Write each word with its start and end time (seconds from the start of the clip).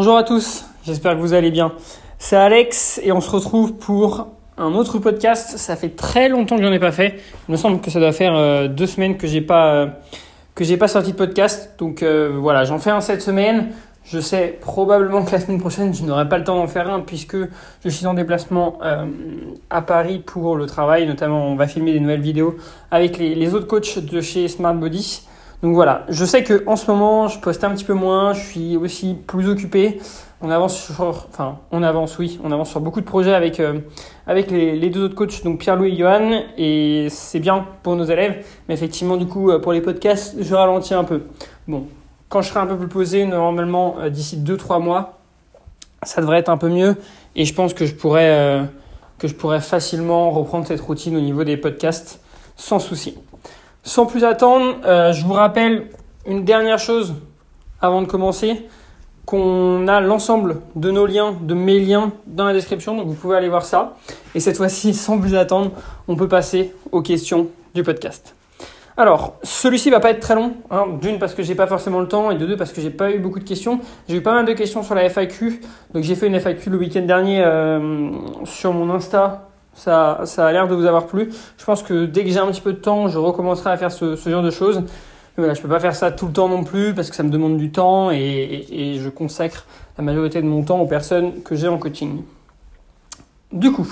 Bonjour 0.00 0.16
à 0.16 0.22
tous, 0.22 0.64
j'espère 0.84 1.16
que 1.16 1.20
vous 1.20 1.32
allez 1.32 1.50
bien. 1.50 1.72
C'est 2.20 2.36
Alex 2.36 3.00
et 3.02 3.10
on 3.10 3.20
se 3.20 3.28
retrouve 3.28 3.72
pour 3.72 4.28
un 4.56 4.72
autre 4.74 5.00
podcast. 5.00 5.58
Ça 5.58 5.74
fait 5.74 5.88
très 5.88 6.28
longtemps 6.28 6.56
que 6.56 6.62
j'en 6.62 6.70
ai 6.70 6.78
pas 6.78 6.92
fait. 6.92 7.18
Il 7.48 7.50
me 7.50 7.56
semble 7.56 7.80
que 7.80 7.90
ça 7.90 7.98
doit 7.98 8.12
faire 8.12 8.36
euh, 8.36 8.68
deux 8.68 8.86
semaines 8.86 9.16
que 9.16 9.26
j'ai 9.26 9.40
pas 9.40 9.74
euh, 9.74 9.86
que 10.54 10.62
j'ai 10.62 10.76
pas 10.76 10.86
sorti 10.86 11.10
de 11.10 11.16
podcast. 11.16 11.74
Donc 11.80 12.04
euh, 12.04 12.30
voilà, 12.38 12.62
j'en 12.62 12.78
fais 12.78 12.90
un 12.90 13.00
cette 13.00 13.22
semaine. 13.22 13.70
Je 14.04 14.20
sais 14.20 14.56
probablement 14.60 15.24
que 15.24 15.32
la 15.32 15.40
semaine 15.40 15.58
prochaine, 15.58 15.92
je 15.92 16.04
n'aurai 16.04 16.28
pas 16.28 16.38
le 16.38 16.44
temps 16.44 16.54
d'en 16.54 16.68
faire 16.68 16.88
un 16.88 17.00
puisque 17.00 17.36
je 17.84 17.88
suis 17.88 18.06
en 18.06 18.14
déplacement 18.14 18.78
à 19.68 19.82
Paris 19.82 20.22
pour 20.24 20.54
le 20.54 20.66
travail. 20.66 21.08
Notamment, 21.08 21.48
on 21.48 21.56
va 21.56 21.66
filmer 21.66 21.92
des 21.92 21.98
nouvelles 21.98 22.20
vidéos 22.20 22.56
avec 22.92 23.18
les, 23.18 23.34
les 23.34 23.52
autres 23.52 23.66
coachs 23.66 23.98
de 23.98 24.20
chez 24.20 24.46
Smart 24.46 24.74
Body. 24.74 25.22
Donc 25.62 25.74
voilà, 25.74 26.04
je 26.08 26.24
sais 26.24 26.44
que 26.44 26.62
en 26.68 26.76
ce 26.76 26.88
moment, 26.88 27.26
je 27.26 27.40
poste 27.40 27.64
un 27.64 27.70
petit 27.70 27.84
peu 27.84 27.94
moins, 27.94 28.32
je 28.32 28.44
suis 28.44 28.76
aussi 28.76 29.16
plus 29.26 29.48
occupé. 29.48 29.98
On 30.40 30.50
avance 30.50 30.80
sur, 30.80 31.00
enfin, 31.00 31.58
on 31.72 31.82
avance, 31.82 32.16
oui, 32.18 32.38
on 32.44 32.52
avance 32.52 32.70
sur 32.70 32.80
beaucoup 32.80 33.00
de 33.00 33.06
projets 33.06 33.34
avec 33.34 33.58
euh, 33.58 33.80
avec 34.28 34.52
les, 34.52 34.88
deux 34.88 35.02
autres 35.02 35.16
coachs, 35.16 35.42
donc 35.42 35.58
Pierre-Louis 35.58 35.94
et 35.94 35.96
Johan, 35.96 36.42
et 36.56 37.08
c'est 37.10 37.40
bien 37.40 37.66
pour 37.82 37.96
nos 37.96 38.04
élèves. 38.04 38.46
Mais 38.68 38.74
effectivement, 38.74 39.16
du 39.16 39.26
coup, 39.26 39.50
euh, 39.50 39.58
pour 39.58 39.72
les 39.72 39.80
podcasts, 39.80 40.36
je 40.40 40.54
ralentis 40.54 40.94
un 40.94 41.02
peu. 41.02 41.22
Bon, 41.66 41.88
quand 42.28 42.40
je 42.40 42.50
serai 42.50 42.60
un 42.60 42.66
peu 42.66 42.76
plus 42.76 42.86
posé, 42.86 43.24
normalement 43.24 43.96
euh, 43.98 44.10
d'ici 44.10 44.36
2-3 44.36 44.80
mois, 44.80 45.18
ça 46.04 46.20
devrait 46.20 46.38
être 46.38 46.50
un 46.50 46.58
peu 46.58 46.68
mieux, 46.68 46.94
et 47.34 47.44
je 47.44 47.52
pense 47.52 47.74
que 47.74 47.84
je 47.84 47.96
pourrais 47.96 48.68
que 49.18 49.26
je 49.26 49.34
pourrais 49.34 49.60
facilement 49.60 50.30
reprendre 50.30 50.68
cette 50.68 50.80
routine 50.80 51.16
au 51.16 51.20
niveau 51.20 51.42
des 51.42 51.56
podcasts 51.56 52.20
sans 52.56 52.78
souci. 52.78 53.16
Sans 53.88 54.04
plus 54.04 54.22
attendre, 54.22 54.76
euh, 54.84 55.14
je 55.14 55.24
vous 55.24 55.32
rappelle 55.32 55.86
une 56.26 56.44
dernière 56.44 56.78
chose 56.78 57.14
avant 57.80 58.02
de 58.02 58.06
commencer, 58.06 58.66
qu'on 59.24 59.88
a 59.88 60.02
l'ensemble 60.02 60.60
de 60.76 60.90
nos 60.90 61.06
liens, 61.06 61.34
de 61.40 61.54
mes 61.54 61.80
liens 61.80 62.12
dans 62.26 62.44
la 62.44 62.52
description, 62.52 62.94
donc 62.94 63.06
vous 63.06 63.14
pouvez 63.14 63.38
aller 63.38 63.48
voir 63.48 63.64
ça. 63.64 63.96
Et 64.34 64.40
cette 64.40 64.58
fois-ci, 64.58 64.92
sans 65.06 65.18
plus 65.18 65.34
attendre, 65.34 65.70
on 66.06 66.16
peut 66.16 66.28
passer 66.28 66.74
aux 66.92 67.00
questions 67.00 67.46
du 67.74 67.82
podcast. 67.82 68.34
Alors, 68.98 69.36
celui-ci 69.42 69.88
va 69.88 70.00
pas 70.00 70.10
être 70.10 70.20
très 70.20 70.34
long, 70.34 70.52
hein. 70.70 70.84
d'une 71.00 71.18
parce 71.18 71.32
que 71.32 71.42
j'ai 71.42 71.54
pas 71.54 71.66
forcément 71.66 72.00
le 72.00 72.08
temps 72.08 72.30
et 72.30 72.36
de 72.36 72.44
deux 72.44 72.58
parce 72.58 72.74
que 72.74 72.82
j'ai 72.82 72.90
pas 72.90 73.10
eu 73.10 73.18
beaucoup 73.18 73.38
de 73.38 73.48
questions. 73.48 73.80
J'ai 74.06 74.16
eu 74.16 74.20
pas 74.20 74.34
mal 74.34 74.44
de 74.44 74.52
questions 74.52 74.82
sur 74.82 74.96
la 74.96 75.08
FAQ, 75.08 75.62
donc 75.94 76.04
j'ai 76.04 76.14
fait 76.14 76.26
une 76.26 76.38
FAQ 76.38 76.68
le 76.68 76.76
week-end 76.76 77.06
dernier 77.06 77.42
euh, 77.42 78.10
sur 78.44 78.74
mon 78.74 78.90
Insta 78.90 79.47
ça, 79.78 80.22
ça 80.24 80.46
a 80.46 80.52
l'air 80.52 80.66
de 80.66 80.74
vous 80.74 80.86
avoir 80.86 81.06
plu. 81.06 81.30
Je 81.56 81.64
pense 81.64 81.82
que 81.82 82.04
dès 82.04 82.24
que 82.24 82.30
j'ai 82.30 82.38
un 82.38 82.48
petit 82.48 82.60
peu 82.60 82.72
de 82.72 82.78
temps, 82.78 83.08
je 83.08 83.18
recommencerai 83.18 83.70
à 83.70 83.76
faire 83.76 83.92
ce, 83.92 84.16
genre 84.16 84.42
de 84.42 84.50
choses. 84.50 84.80
Mais 84.80 85.44
voilà, 85.44 85.54
je 85.54 85.62
peux 85.62 85.68
pas 85.68 85.78
faire 85.78 85.94
ça 85.94 86.10
tout 86.10 86.26
le 86.26 86.32
temps 86.32 86.48
non 86.48 86.64
plus 86.64 86.94
parce 86.94 87.10
que 87.10 87.16
ça 87.16 87.22
me 87.22 87.30
demande 87.30 87.56
du 87.58 87.70
temps 87.70 88.10
et, 88.10 88.16
et, 88.16 88.94
et 88.94 88.98
je 88.98 89.08
consacre 89.08 89.66
la 89.96 90.02
majorité 90.02 90.42
de 90.42 90.46
mon 90.46 90.64
temps 90.64 90.80
aux 90.80 90.86
personnes 90.86 91.42
que 91.42 91.54
j'ai 91.54 91.68
en 91.68 91.78
coaching. 91.78 92.22
Du 93.52 93.70
coup, 93.70 93.86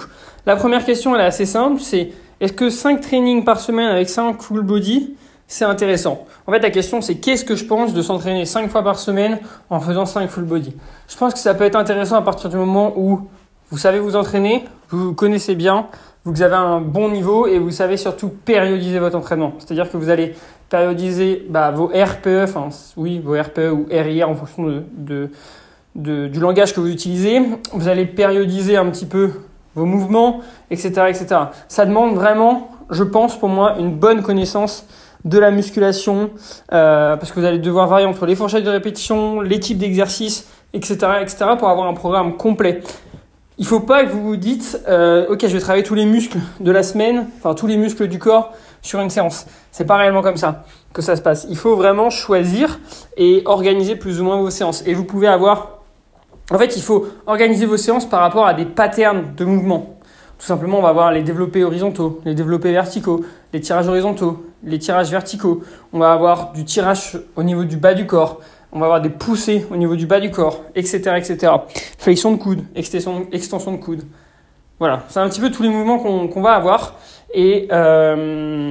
la 0.45 0.57
première 0.57 0.85
question 0.85 1.15
elle 1.15 1.21
est 1.21 1.25
assez 1.25 1.47
simple, 1.47 1.81
c'est 1.81 2.11
est-ce 2.41 2.53
que 2.53 2.69
5 2.69 3.01
trainings 3.01 3.45
par 3.45 3.61
semaine 3.61 3.89
avec 3.89 4.09
5 4.09 4.43
full 4.43 4.63
body, 4.63 5.15
c'est 5.47 5.65
intéressant? 5.65 6.27
En 6.49 6.53
fait, 6.53 6.59
la 6.59 6.71
question 6.71 7.01
c'est 7.01 7.15
qu'est-ce 7.15 7.45
que 7.45 7.55
je 7.55 7.65
pense 7.65 7.95
de 7.95 8.03
s'entraîner 8.03 8.45
5 8.45 8.69
fois 8.69 8.83
par 8.83 8.99
semaine 8.99 9.39
en 9.71 9.79
faisant 9.79 10.05
5 10.05 10.29
full 10.29 10.45
body? 10.45 10.75
Je 11.09 11.17
pense 11.17 11.33
que 11.33 11.39
ça 11.39 11.55
peut 11.55 11.65
être 11.65 11.77
intéressant 11.77 12.17
à 12.17 12.23
partir 12.23 12.51
du 12.51 12.57
moment 12.57 12.93
où 12.97 13.29
vous 13.71 13.79
savez 13.79 13.99
vous 13.99 14.15
entraîner, 14.15 14.65
vous 14.91 15.15
connaissez 15.15 15.55
bien, 15.55 15.87
vous 16.25 16.43
avez 16.43 16.57
un 16.57 16.81
bon 16.81 17.09
niveau 17.09 17.47
et 17.47 17.59
vous 17.59 17.71
savez 17.71 17.97
surtout 17.97 18.29
périodiser 18.29 18.99
votre 18.99 19.17
entraînement. 19.17 19.55
C'est-à-dire 19.59 19.91
que 19.91 19.97
vous 19.97 20.11
allez 20.11 20.35
périodiser 20.69 21.47
bah, 21.49 21.71
vos 21.71 21.87
RPE, 21.87 22.43
enfin 22.45 22.69
oui, 22.97 23.21
vos 23.21 23.41
RPE 23.41 23.71
ou 23.73 23.87
RIR 23.91 24.29
en 24.29 24.35
fonction 24.35 24.83
de, 24.93 25.31
du 25.95 26.41
langage 26.41 26.75
que 26.75 26.81
vous 26.81 26.91
utilisez. 26.91 27.41
Vous 27.73 27.89
allez 27.89 28.07
périodiser 28.07 28.77
un 28.77 28.87
petit 28.87 29.07
peu 29.07 29.31
vos 29.77 29.85
mouvements, 29.85 30.41
etc., 30.71 30.91
etc. 31.09 31.27
Ça 31.69 31.87
demande 31.87 32.15
vraiment, 32.15 32.71
je 32.91 33.05
pense 33.05 33.39
pour 33.39 33.49
moi, 33.49 33.77
une 33.79 33.93
bonne 33.93 34.23
connaissance 34.23 34.87
de 35.25 35.39
la 35.39 35.51
musculation, 35.51 36.31
euh, 36.73 37.17
parce 37.17 37.33
que 37.33 37.41
vous 37.41 37.47
allez 37.47 37.59
devoir 37.59 37.89
varier 37.89 38.07
entre 38.07 38.27
les 38.27 38.37
fourchettes 38.37 38.65
de 38.65 38.71
répétition, 38.71 39.41
les 39.41 39.59
types 39.59 39.79
d'exercices, 39.79 40.49
etc., 40.73 40.97
etc., 41.21 41.37
pour 41.59 41.69
avoir 41.69 41.89
un 41.89 41.95
programme 41.95 42.37
complet. 42.37 42.81
Il 43.59 43.67
faut 43.67 43.81
pas 43.81 44.05
que 44.05 44.11
vous 44.11 44.23
vous 44.23 44.37
dites, 44.37 44.79
euh, 44.87 45.27
ok, 45.31 45.41
je 45.41 45.47
vais 45.47 45.61
travailler 45.61 45.83
tous 45.83 45.95
les 45.95 46.05
muscles 46.05 46.37
de 46.61 46.71
la 46.71 46.83
semaine, 46.83 47.27
enfin 47.39 47.55
tous 47.55 47.67
les 47.67 47.79
muscles 47.79 48.07
du 48.07 48.19
corps 48.19 48.53
sur 48.83 49.01
une 49.01 49.09
séance. 49.09 49.47
C'est 49.73 49.87
pas 49.87 49.97
réellement 49.97 50.21
comme 50.21 50.37
ça 50.37 50.65
que 50.93 51.01
ça 51.01 51.17
se 51.17 51.23
passe. 51.23 51.47
Il 51.49 51.57
faut 51.57 51.75
vraiment 51.75 52.11
choisir 52.11 52.79
et 53.17 53.41
organiser 53.47 53.97
plus 53.97 54.21
ou 54.21 54.25
moins 54.25 54.37
vos 54.37 54.51
séances. 54.51 54.83
Et 54.87 54.93
vous 54.93 55.05
pouvez 55.05 55.27
avoir, 55.27 55.81
en 56.51 56.59
fait, 56.59 56.77
il 56.77 56.83
faut 56.83 57.07
organiser 57.27 57.65
vos 57.65 57.79
séances 57.79 58.07
par 58.07 58.21
rapport 58.21 58.47
à 58.47 58.53
des 58.53 58.67
patterns 58.67 59.35
de 59.35 59.45
mouvement. 59.47 59.97
Tout 60.39 60.45
simplement, 60.45 60.79
on 60.81 60.83
va 60.83 60.91
avoir 60.91 61.11
les 61.11 61.23
développés 61.23 61.65
horizontaux, 61.65 62.21
les 62.27 62.35
développés 62.35 62.73
verticaux, 62.73 63.25
les 63.55 63.61
tirages 63.61 63.89
horizontaux, 63.89 64.45
les 64.65 64.79
tirages 64.79 65.11
verticaux. 65.11 65.63
On 65.95 65.99
va 65.99 66.13
avoir 66.13 66.53
du 66.53 66.67
tirage 66.67 67.19
au 67.37 67.43
niveau 67.43 67.65
du 67.65 67.79
bas 67.79 67.95
du 67.95 68.05
corps, 68.05 68.41
on 68.77 68.79
va 68.79 68.87
avoir 68.87 69.01
des 69.01 69.09
poussées 69.09 69.67
au 69.71 69.77
niveau 69.77 69.97
du 69.97 70.07
bas 70.07 70.21
du 70.21 70.31
corps, 70.31 70.61
etc. 70.75 71.15
etc. 71.17 71.53
Flexion 71.99 72.33
de 72.33 72.37
coude, 72.37 72.63
extension, 72.75 73.73
de 73.73 73.77
coude. 73.79 74.03
Voilà, 74.79 75.05
c'est 75.09 75.19
un 75.19 75.29
petit 75.31 75.41
peu 75.41 75.51
tous 75.51 75.63
les 75.63 75.71
mouvements 75.71 75.99
qu'on 75.99 76.43
va 76.43 76.53
avoir. 76.53 76.97
Et 77.33 77.69
euh, 77.73 78.71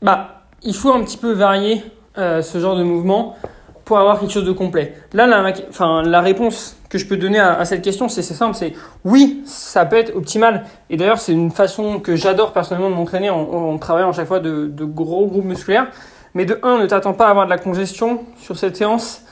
bah, 0.00 0.42
il 0.62 0.74
faut 0.74 0.90
un 0.90 1.04
petit 1.04 1.18
peu 1.18 1.32
varier 1.32 1.82
euh, 2.16 2.40
ce 2.40 2.58
genre 2.58 2.76
de 2.76 2.82
mouvement 2.82 3.36
pour 3.84 3.98
avoir 3.98 4.18
quelque 4.18 4.32
chose 4.32 4.46
de 4.46 4.52
complet. 4.52 4.94
Là, 5.12 5.26
la, 5.26 5.52
enfin, 5.68 6.02
la 6.02 6.22
réponse 6.22 6.78
que 6.88 6.96
je 6.96 7.06
peux 7.06 7.18
donner 7.18 7.40
à, 7.40 7.62
cette 7.66 7.82
question, 7.82 8.08
c'est 8.08 8.22
simple, 8.22 8.54
c'est 8.54 8.72
oui, 9.04 9.42
ça 9.44 9.84
peut 9.84 9.96
être 9.96 10.16
optimal. 10.16 10.64
Et 10.88 10.96
d'ailleurs, 10.96 11.18
c'est 11.18 11.32
une 11.32 11.50
façon 11.50 12.00
que 12.00 12.16
j'adore 12.16 12.54
personnellement 12.54 12.88
de 12.88 12.94
m'entraîner 12.94 13.28
en, 13.28 13.76
travaillant 13.76 14.08
à 14.08 14.12
chaque 14.14 14.28
fois 14.28 14.40
de 14.40 14.84
gros 14.84 15.26
groupes 15.26 15.44
musculaires. 15.44 15.88
Mais 16.34 16.44
de 16.44 16.58
1, 16.62 16.78
ne 16.78 16.86
t'attends 16.86 17.14
pas 17.14 17.26
à 17.26 17.30
avoir 17.30 17.46
de 17.46 17.50
la 17.50 17.58
congestion 17.58 18.24
sur 18.36 18.56
cette 18.56 18.76
séance. 18.76 19.22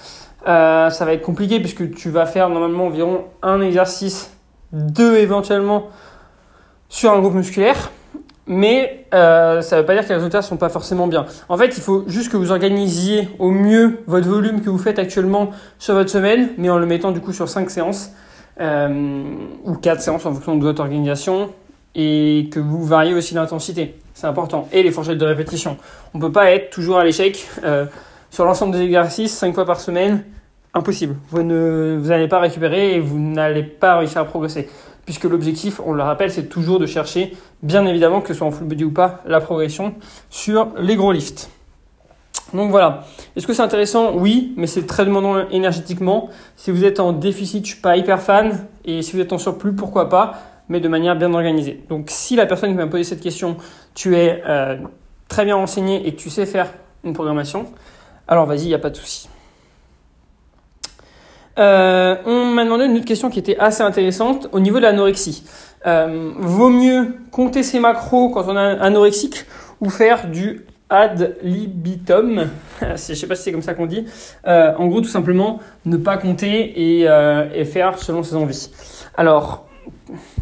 Euh, 0.47 0.91
ça 0.91 1.05
va 1.05 1.13
être 1.13 1.23
compliqué 1.23 1.59
puisque 1.61 1.91
tu 1.95 2.11
vas 2.11 2.27
faire 2.27 2.49
normalement 2.49 2.87
environ 2.87 3.25
un 3.43 3.61
exercice, 3.61 4.33
deux 4.73 5.17
éventuellement 5.17 5.89
sur 6.89 7.13
un 7.13 7.19
groupe 7.19 7.35
musculaire. 7.35 7.91
Mais 8.49 9.07
euh, 9.13 9.61
ça 9.61 9.77
ne 9.77 9.81
veut 9.81 9.87
pas 9.87 9.95
dire 9.95 10.05
que 10.05 10.09
les 10.11 10.15
résultats 10.15 10.39
ne 10.39 10.45
sont 10.45 10.57
pas 10.57 10.69
forcément 10.69 11.09
bien. 11.09 11.27
En 11.49 11.57
fait, 11.57 11.77
il 11.77 11.83
faut 11.83 12.05
juste 12.07 12.31
que 12.31 12.37
vous 12.37 12.53
organisiez 12.53 13.29
au 13.41 13.51
mieux 13.51 14.05
votre 14.07 14.29
volume 14.29 14.61
que 14.61 14.71
vous 14.71 14.79
faites 14.79 15.01
actuellement 15.01 15.51
sur 15.81 15.95
votre 15.95 16.11
semaine, 16.11 16.51
mais 16.57 16.71
en 16.71 16.79
le 16.79 16.87
mettant 16.87 17.11
du 17.11 17.21
coup 17.21 17.33
sur 17.33 17.49
5 17.49 17.69
séances 17.71 18.13
euh, 18.61 19.25
ou 19.65 19.75
4 19.75 20.01
séances 20.01 20.27
en 20.27 20.33
fonction 20.33 20.57
de 20.57 20.63
votre 20.63 20.81
organisation 20.81 21.51
et 21.97 22.49
que 22.53 22.61
vous 22.61 22.85
variez 22.85 23.15
aussi 23.15 23.35
l'intensité. 23.35 23.97
C'est 24.17 24.27
important. 24.27 24.67
Et 24.73 24.83
les 24.83 24.91
fourchettes 24.91 25.19
de 25.19 25.27
répétition. 25.27 25.77
On 26.15 26.19
ne 26.19 26.23
peut 26.23 26.33
pas 26.33 26.51
être 26.51 26.71
toujours 26.71 26.97
à 26.97 27.05
l'échec 27.05 27.47
euh, 27.65 27.85
sur 28.31 28.47
l'ensemble 28.47 28.73
des 28.73 28.81
exercices 28.81 29.37
5 29.37 29.55
fois 29.55 29.67
par 29.67 29.79
semaine. 29.79 30.25
Impossible. 30.73 31.17
Vous 31.29 31.43
ne 31.43 32.01
n'allez 32.03 32.27
pas 32.27 32.41
récupérer 32.41 32.95
et 32.95 32.99
vous 32.99 33.19
n'allez 33.19 33.63
pas 33.63 33.99
réussir 33.99 34.23
à 34.23 34.25
progresser. 34.25 34.71
Puisque 35.05 35.25
l'objectif, 35.25 35.83
on 35.85 35.93
le 35.93 36.03
rappelle, 36.03 36.31
c'est 36.31 36.49
toujours 36.49 36.79
de 36.79 36.87
chercher, 36.87 37.37
bien 37.63 37.85
évidemment, 37.85 38.23
que 38.23 38.29
ce 38.29 38.35
soit 38.35 38.47
en 38.47 38.53
full 38.53 38.67
body 38.67 38.85
ou 38.85 38.91
pas, 38.91 39.21
la 39.27 39.41
progression 39.41 39.95
sur 40.31 40.69
les 40.79 40.97
gros 40.97 41.13
lifts. 41.13 41.51
Donc 42.55 42.71
voilà. 42.71 43.05
Est-ce 43.37 43.47
que 43.47 43.53
c'est 43.53 43.63
intéressant? 43.63 44.15
Oui, 44.15 44.55
mais 44.57 44.67
c'est 44.67 44.87
très 44.87 45.05
demandant 45.05 45.47
énergétiquement. 45.51 46.31
Si 46.57 46.71
vous 46.71 46.87
êtes 46.87 47.01
en 47.01 47.13
déficit, 47.13 47.67
je 47.67 47.73
suis 47.73 47.83
pas 47.83 47.99
hyper 47.99 48.23
fan. 48.23 48.67
Et 48.87 49.03
si 49.03 49.13
vous 49.13 49.21
êtes 49.21 49.35
en 49.35 49.39
surplus, 49.39 49.75
pourquoi 49.75 50.09
pas? 50.09 50.56
Mais 50.69 50.81
de 50.81 50.89
manière 50.89 51.17
bien 51.17 51.33
organisée. 51.33 51.83
Donc 51.89 52.07
si 52.09 52.37
la 52.37 52.47
personne 52.47 52.71
qui 52.71 52.77
m'a 52.77 52.87
posé 52.87 53.05
cette 53.05 53.21
question, 53.21 53.57
tu 53.95 54.17
es 54.17 54.43
euh, 54.47 54.77
très 55.29 55.45
bien 55.45 55.57
renseigné 55.57 56.07
et 56.07 56.15
que 56.15 56.21
tu 56.21 56.31
sais 56.31 56.47
faire 56.47 56.73
une 57.05 57.13
programmation, 57.13 57.67
alors 58.29 58.47
vas-y, 58.47 58.63
il 58.63 58.69
n'y 58.69 58.75
a 58.75 58.79
pas 58.79 58.91
de 58.91 58.97
souci. 58.97 59.29
Euh, 61.59 62.17
on 62.27 62.47
m'a 62.47 62.65
demandé 62.65 62.85
une 62.85 62.97
autre 62.97 63.07
question 63.07 63.31
qui 63.31 63.39
était 63.39 63.57
assez 63.59 63.83
intéressante 63.83 64.49
au 64.53 64.61
niveau 64.61 64.77
de 64.77 64.83
l'anorexie. 64.83 65.45
Euh, 65.87 66.33
vaut 66.39 66.69
mieux 66.69 67.17
compter 67.31 67.63
ses 67.63 67.81
macros 67.81 68.31
quand 68.31 68.45
on 68.49 68.57
est 68.57 68.79
anorexique 68.81 69.47
ou 69.81 69.89
faire 69.89 70.29
du 70.29 70.67
ad 70.89 71.37
libitum, 71.43 72.49
je 72.81 72.97
sais 72.97 73.27
pas 73.27 73.35
si 73.35 73.45
c'est 73.45 73.53
comme 73.53 73.63
ça 73.63 73.75
qu'on 73.75 73.87
dit. 73.87 74.07
en 74.45 74.87
gros, 74.87 75.01
tout 75.01 75.09
simplement, 75.09 75.61
ne 75.85 75.97
pas 75.97 76.17
compter 76.17 77.01
et, 77.01 77.07
et 77.55 77.65
faire 77.65 77.99
selon 77.99 78.23
ses 78.23 78.37
envies. 78.37 78.71
Alors, 79.17 79.67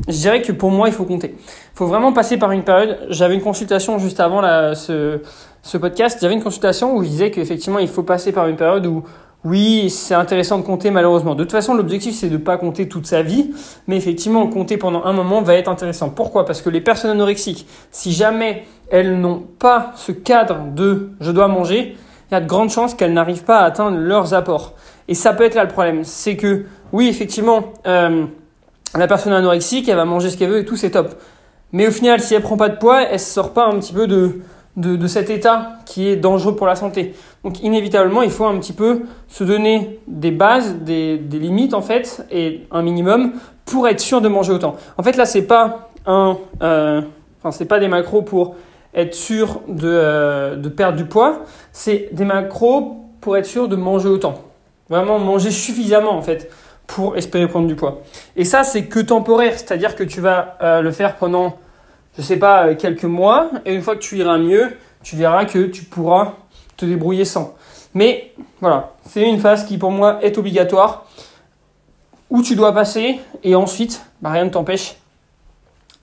je 0.08 0.12
dirais 0.12 0.42
que 0.42 0.52
pour 0.52 0.70
moi, 0.70 0.88
il 0.88 0.94
faut 0.94 1.04
compter. 1.04 1.34
Il 1.38 1.76
faut 1.76 1.86
vraiment 1.86 2.12
passer 2.12 2.36
par 2.36 2.52
une 2.52 2.62
période. 2.62 2.98
J'avais 3.08 3.34
une 3.34 3.42
consultation 3.42 3.98
juste 3.98 4.20
avant 4.20 4.42
ce, 4.74 5.20
ce 5.62 5.78
podcast. 5.78 6.18
J'avais 6.20 6.34
une 6.34 6.42
consultation 6.42 6.96
où 6.96 7.02
je 7.02 7.08
disais 7.08 7.30
qu'effectivement, 7.30 7.78
il 7.78 7.88
faut 7.88 8.02
passer 8.02 8.32
par 8.32 8.46
une 8.48 8.56
période 8.56 8.86
où, 8.86 9.04
oui, 9.44 9.90
c'est 9.90 10.14
intéressant 10.14 10.58
de 10.58 10.64
compter 10.64 10.90
malheureusement. 10.90 11.34
De 11.34 11.42
toute 11.42 11.52
façon, 11.52 11.74
l'objectif, 11.74 12.14
c'est 12.14 12.28
de 12.28 12.34
ne 12.34 12.38
pas 12.38 12.56
compter 12.56 12.88
toute 12.88 13.06
sa 13.06 13.22
vie. 13.22 13.50
Mais 13.86 13.96
effectivement, 13.96 14.46
compter 14.46 14.76
pendant 14.76 15.04
un 15.04 15.12
moment 15.12 15.42
va 15.42 15.54
être 15.54 15.68
intéressant. 15.68 16.10
Pourquoi? 16.10 16.44
Parce 16.46 16.62
que 16.62 16.70
les 16.70 16.80
personnes 16.80 17.10
anorexiques, 17.10 17.66
si 17.90 18.12
jamais 18.12 18.64
elles 18.90 19.18
n'ont 19.20 19.42
pas 19.58 19.92
ce 19.96 20.12
cadre 20.12 20.66
de 20.74 21.10
je 21.20 21.30
dois 21.30 21.48
manger, 21.48 21.96
il 22.30 22.34
y 22.34 22.36
a 22.36 22.40
de 22.40 22.46
grandes 22.46 22.70
chances 22.70 22.94
qu'elles 22.94 23.12
n'arrivent 23.12 23.44
pas 23.44 23.60
à 23.60 23.64
atteindre 23.64 23.98
leurs 23.98 24.34
apports. 24.34 24.74
Et 25.08 25.14
ça 25.14 25.34
peut 25.34 25.44
être 25.44 25.54
là 25.54 25.64
le 25.64 25.70
problème. 25.70 26.04
C'est 26.04 26.36
que, 26.36 26.64
oui, 26.92 27.08
effectivement, 27.08 27.64
euh, 27.86 28.24
la 28.96 29.06
personne 29.06 29.32
anorexique, 29.32 29.88
elle 29.88 29.96
va 29.96 30.04
manger 30.04 30.30
ce 30.30 30.36
qu'elle 30.36 30.50
veut 30.50 30.58
et 30.58 30.64
tout, 30.64 30.76
c'est 30.76 30.90
top. 30.90 31.14
Mais 31.72 31.88
au 31.88 31.90
final, 31.90 32.20
si 32.20 32.34
elle 32.34 32.42
prend 32.42 32.56
pas 32.56 32.68
de 32.68 32.76
poids, 32.76 33.02
elle 33.02 33.18
se 33.18 33.32
sort 33.32 33.52
pas 33.52 33.66
un 33.66 33.78
petit 33.78 33.92
peu 33.92 34.06
de, 34.06 34.40
de, 34.76 35.06
cet 35.06 35.30
état 35.30 35.78
qui 35.86 36.08
est 36.08 36.16
dangereux 36.16 36.54
pour 36.54 36.66
la 36.66 36.76
santé. 36.76 37.14
Donc 37.42 37.62
inévitablement, 37.62 38.22
il 38.22 38.30
faut 38.30 38.46
un 38.46 38.56
petit 38.58 38.72
peu 38.72 39.02
se 39.28 39.44
donner 39.44 39.98
des 40.06 40.30
bases, 40.30 40.76
des, 40.76 41.18
des 41.18 41.38
limites 41.38 41.74
en 41.74 41.82
fait, 41.82 42.24
et 42.30 42.66
un 42.70 42.82
minimum 42.82 43.32
pour 43.64 43.88
être 43.88 44.00
sûr 44.00 44.20
de 44.20 44.28
manger 44.28 44.52
autant. 44.52 44.76
En 44.98 45.02
fait, 45.02 45.16
là, 45.16 45.26
c'est 45.26 45.46
pas 45.46 45.90
un, 46.06 46.36
euh, 46.62 47.00
enfin, 47.40 47.50
c'est 47.50 47.64
pas 47.64 47.80
des 47.80 47.88
macros 47.88 48.22
pour 48.22 48.56
être 48.94 49.14
sûr 49.14 49.60
de, 49.66 49.88
euh, 49.88 50.56
de 50.56 50.68
perdre 50.68 50.96
du 50.96 51.04
poids, 51.04 51.40
c'est 51.72 52.10
des 52.12 52.24
macros 52.24 53.00
pour 53.20 53.36
être 53.36 53.46
sûr 53.46 53.68
de 53.68 53.76
manger 53.76 54.08
autant. 54.08 54.34
Vraiment 54.88 55.18
manger 55.18 55.50
suffisamment 55.50 56.12
en 56.12 56.22
fait 56.22 56.50
pour 56.86 57.16
espérer 57.16 57.48
prendre 57.48 57.66
du 57.66 57.74
poids. 57.74 58.02
Et 58.36 58.44
ça, 58.44 58.64
c'est 58.64 58.84
que 58.86 59.00
temporaire, 59.00 59.54
c'est-à-dire 59.54 59.96
que 59.96 60.04
tu 60.04 60.20
vas 60.20 60.56
euh, 60.62 60.80
le 60.82 60.92
faire 60.92 61.16
pendant, 61.16 61.56
je 62.16 62.22
sais 62.22 62.36
pas, 62.36 62.66
euh, 62.66 62.74
quelques 62.74 63.04
mois, 63.04 63.50
et 63.64 63.74
une 63.74 63.82
fois 63.82 63.96
que 63.96 64.00
tu 64.00 64.18
iras 64.18 64.38
mieux, 64.38 64.76
tu 65.02 65.16
verras 65.16 65.44
que 65.44 65.66
tu 65.66 65.84
pourras 65.84 66.34
te 66.76 66.84
débrouiller 66.84 67.24
sans. 67.24 67.54
Mais 67.94 68.32
voilà, 68.60 68.92
c'est 69.06 69.28
une 69.28 69.38
phase 69.38 69.64
qui 69.66 69.78
pour 69.78 69.90
moi 69.90 70.18
est 70.22 70.36
obligatoire, 70.36 71.06
où 72.30 72.42
tu 72.42 72.56
dois 72.56 72.72
passer, 72.72 73.20
et 73.42 73.54
ensuite, 73.54 74.04
bah, 74.20 74.30
rien 74.30 74.44
ne 74.44 74.50
t'empêche 74.50 74.96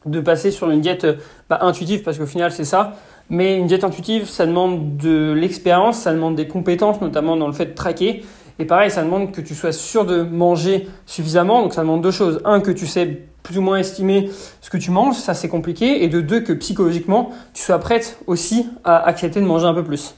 de 0.06 0.19
passer 0.19 0.50
sur 0.50 0.72
une 0.72 0.81
diète 0.81 1.06
bah, 1.50 1.60
intuitive, 1.62 2.01
parce 2.04 2.18
qu'au 2.18 2.25
final 2.25 2.51
c'est 2.51 2.66
ça. 2.66 2.95
Mais 3.30 3.57
une 3.57 3.68
diète 3.68 3.86
intuitive, 3.86 4.28
ça 4.28 4.45
demande 4.45 4.98
de 4.98 5.31
l'expérience, 5.31 6.00
ça 6.00 6.12
demande 6.12 6.36
des 6.36 6.48
compétences, 6.48 7.00
notamment 7.00 7.38
dans 7.38 7.48
le 7.48 7.54
fait 7.54 7.68
de 7.68 7.74
traquer. 7.74 8.25
Et 8.59 8.65
pareil, 8.65 8.92
ça 8.92 9.03
demande 9.03 9.31
que 9.31 9.42
tu 9.42 9.56
sois 9.56 9.71
sûr 9.71 10.06
de 10.06 10.21
manger 10.21 10.88
suffisamment. 11.06 11.62
Donc 11.62 11.74
ça 11.74 11.81
demande 11.81 12.01
deux 12.01 12.12
choses. 12.12 12.42
Un, 12.45 12.59
que 12.59 12.71
tu 12.71 12.88
sais 12.88 13.24
plus 13.44 13.57
ou 13.57 13.62
moins 13.62 13.77
estimer 13.77 14.30
ce 14.62 14.69
que 14.69 14.77
tu 14.77 14.92
manges, 14.92 15.15
ça 15.15 15.33
c'est 15.33 15.50
compliqué. 15.50 16.03
Et 16.03 16.07
de 16.07 16.21
deux, 16.21 16.42
que 16.42 16.53
psychologiquement, 16.53 17.31
tu 17.53 17.63
sois 17.63 17.80
prête 17.80 18.19
aussi 18.27 18.69
à 18.83 18.98
accepter 19.06 19.42
de 19.42 19.45
manger 19.45 19.65
un 19.65 19.74
peu 19.74 19.83
plus. 19.83 20.15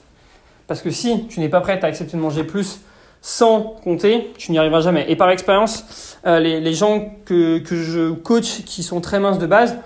Parce 0.68 0.82
que 0.82 0.90
si 0.90 1.28
tu 1.28 1.40
n'es 1.40 1.50
pas 1.50 1.62
prête 1.62 1.84
à 1.84 1.88
accepter 1.88 2.18
de 2.18 2.22
manger 2.22 2.44
plus 2.44 2.82
sans 3.22 3.62
compter, 3.84 4.34
tu 4.38 4.52
n'y 4.52 4.58
arriveras 4.58 4.82
jamais. 4.82 5.06
Et 5.08 5.16
par 5.16 5.30
expérience, 5.30 6.18
euh, 6.26 6.40
les, 6.40 6.60
les, 6.60 6.74
gens 6.74 7.14
que, 7.26 7.60
que 7.60 7.76
je 7.76 8.12
coach 8.12 8.64
qui 8.66 8.84
sont 8.84 9.00
très 9.00 9.20
minces 9.20 9.40
de 9.40 9.46
base 9.46 9.78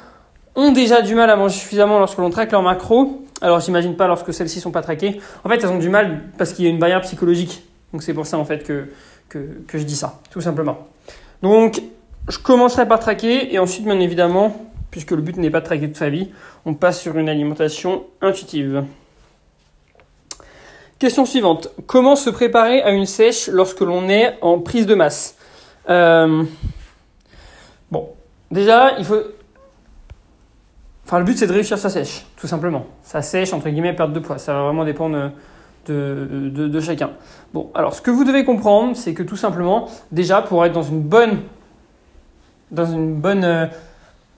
ont 0.55 0.71
déjà 0.71 1.03
du 1.03 1.13
mal 1.13 1.29
à 1.29 1.35
manger 1.35 1.55
suffisamment 1.55 1.99
lorsque 1.99 2.17
l'on 2.17 2.31
traque 2.31 2.51
leurs 2.51 2.63
macros. 2.63 3.23
Alors 3.41 3.59
j'imagine 3.59 3.95
pas 3.95 4.07
lorsque 4.07 4.33
celles-ci 4.33 4.59
sont 4.59 4.71
pas 4.71 4.81
traquées. 4.81 5.21
En 5.43 5.49
fait, 5.49 5.57
elles 5.57 5.69
ont 5.69 5.77
du 5.77 5.89
mal 5.89 6.23
parce 6.39 6.53
qu'il 6.53 6.65
y 6.65 6.67
a 6.67 6.71
une 6.71 6.79
barrière 6.79 7.01
psychologique 7.01 7.63
donc 7.93 8.03
c'est 8.03 8.13
pour 8.13 8.25
ça 8.25 8.37
en 8.37 8.45
fait 8.45 8.63
que, 8.63 8.87
que, 9.29 9.39
que, 9.67 9.77
je 9.77 9.83
dis 9.83 9.95
ça, 9.95 10.19
tout 10.31 10.41
simplement. 10.41 10.87
Donc 11.41 11.81
je 12.27 12.37
commencerai 12.37 12.87
par 12.87 12.99
traquer 12.99 13.53
et 13.53 13.59
ensuite 13.59 13.85
bien 13.85 13.99
évidemment, 13.99 14.69
puisque 14.91 15.11
le 15.11 15.21
but 15.21 15.37
n'est 15.37 15.49
pas 15.49 15.61
de 15.61 15.65
traquer 15.65 15.87
toute 15.87 15.97
sa 15.97 16.09
vie, 16.09 16.31
on 16.65 16.73
passe 16.73 16.99
sur 16.99 17.17
une 17.17 17.29
alimentation 17.29 18.05
intuitive. 18.21 18.83
Question 20.99 21.25
suivante. 21.25 21.69
Comment 21.85 22.15
se 22.15 22.31
préparer 22.31 22.81
à 22.81 22.89
une 22.89 23.05
sèche 23.05 23.49
lorsque 23.49 23.81
l'on 23.81 24.09
est 24.09 24.37
en 24.41 24.59
prise 24.59 24.87
de 24.87 24.95
masse 24.95 25.37
euh, 25.89 26.43
Bon, 27.91 28.09
déjà, 28.49 28.97
il 28.97 29.05
faut... 29.05 29.21
Enfin, 31.05 31.19
le 31.19 31.25
but 31.25 31.37
c'est 31.37 31.47
de 31.47 31.53
réussir 31.53 31.77
sa 31.77 31.89
sèche, 31.89 32.25
tout 32.35 32.47
simplement. 32.47 32.87
Sa 33.03 33.21
sèche, 33.21 33.53
entre 33.53 33.69
guillemets, 33.69 33.93
perte 33.93 34.11
de 34.11 34.19
poids. 34.19 34.39
Ça 34.39 34.53
va 34.53 34.63
vraiment 34.63 34.83
dépendre 34.83 35.31
de, 35.91 36.49
de, 36.49 36.79
chacun. 36.79 37.11
Bon, 37.53 37.69
alors 37.73 37.93
ce 37.93 38.01
que 38.01 38.11
vous 38.11 38.23
devez 38.23 38.43
comprendre, 38.43 38.95
c'est 38.95 39.13
que 39.13 39.23
tout 39.23 39.35
simplement, 39.35 39.87
déjà 40.11 40.41
pour 40.41 40.65
être 40.65 40.73
dans 40.73 40.83
une 40.83 41.01
bonne, 41.01 41.39
dans 42.71 42.85
une 42.85 43.15
bonne, 43.15 43.43
euh, 43.43 43.65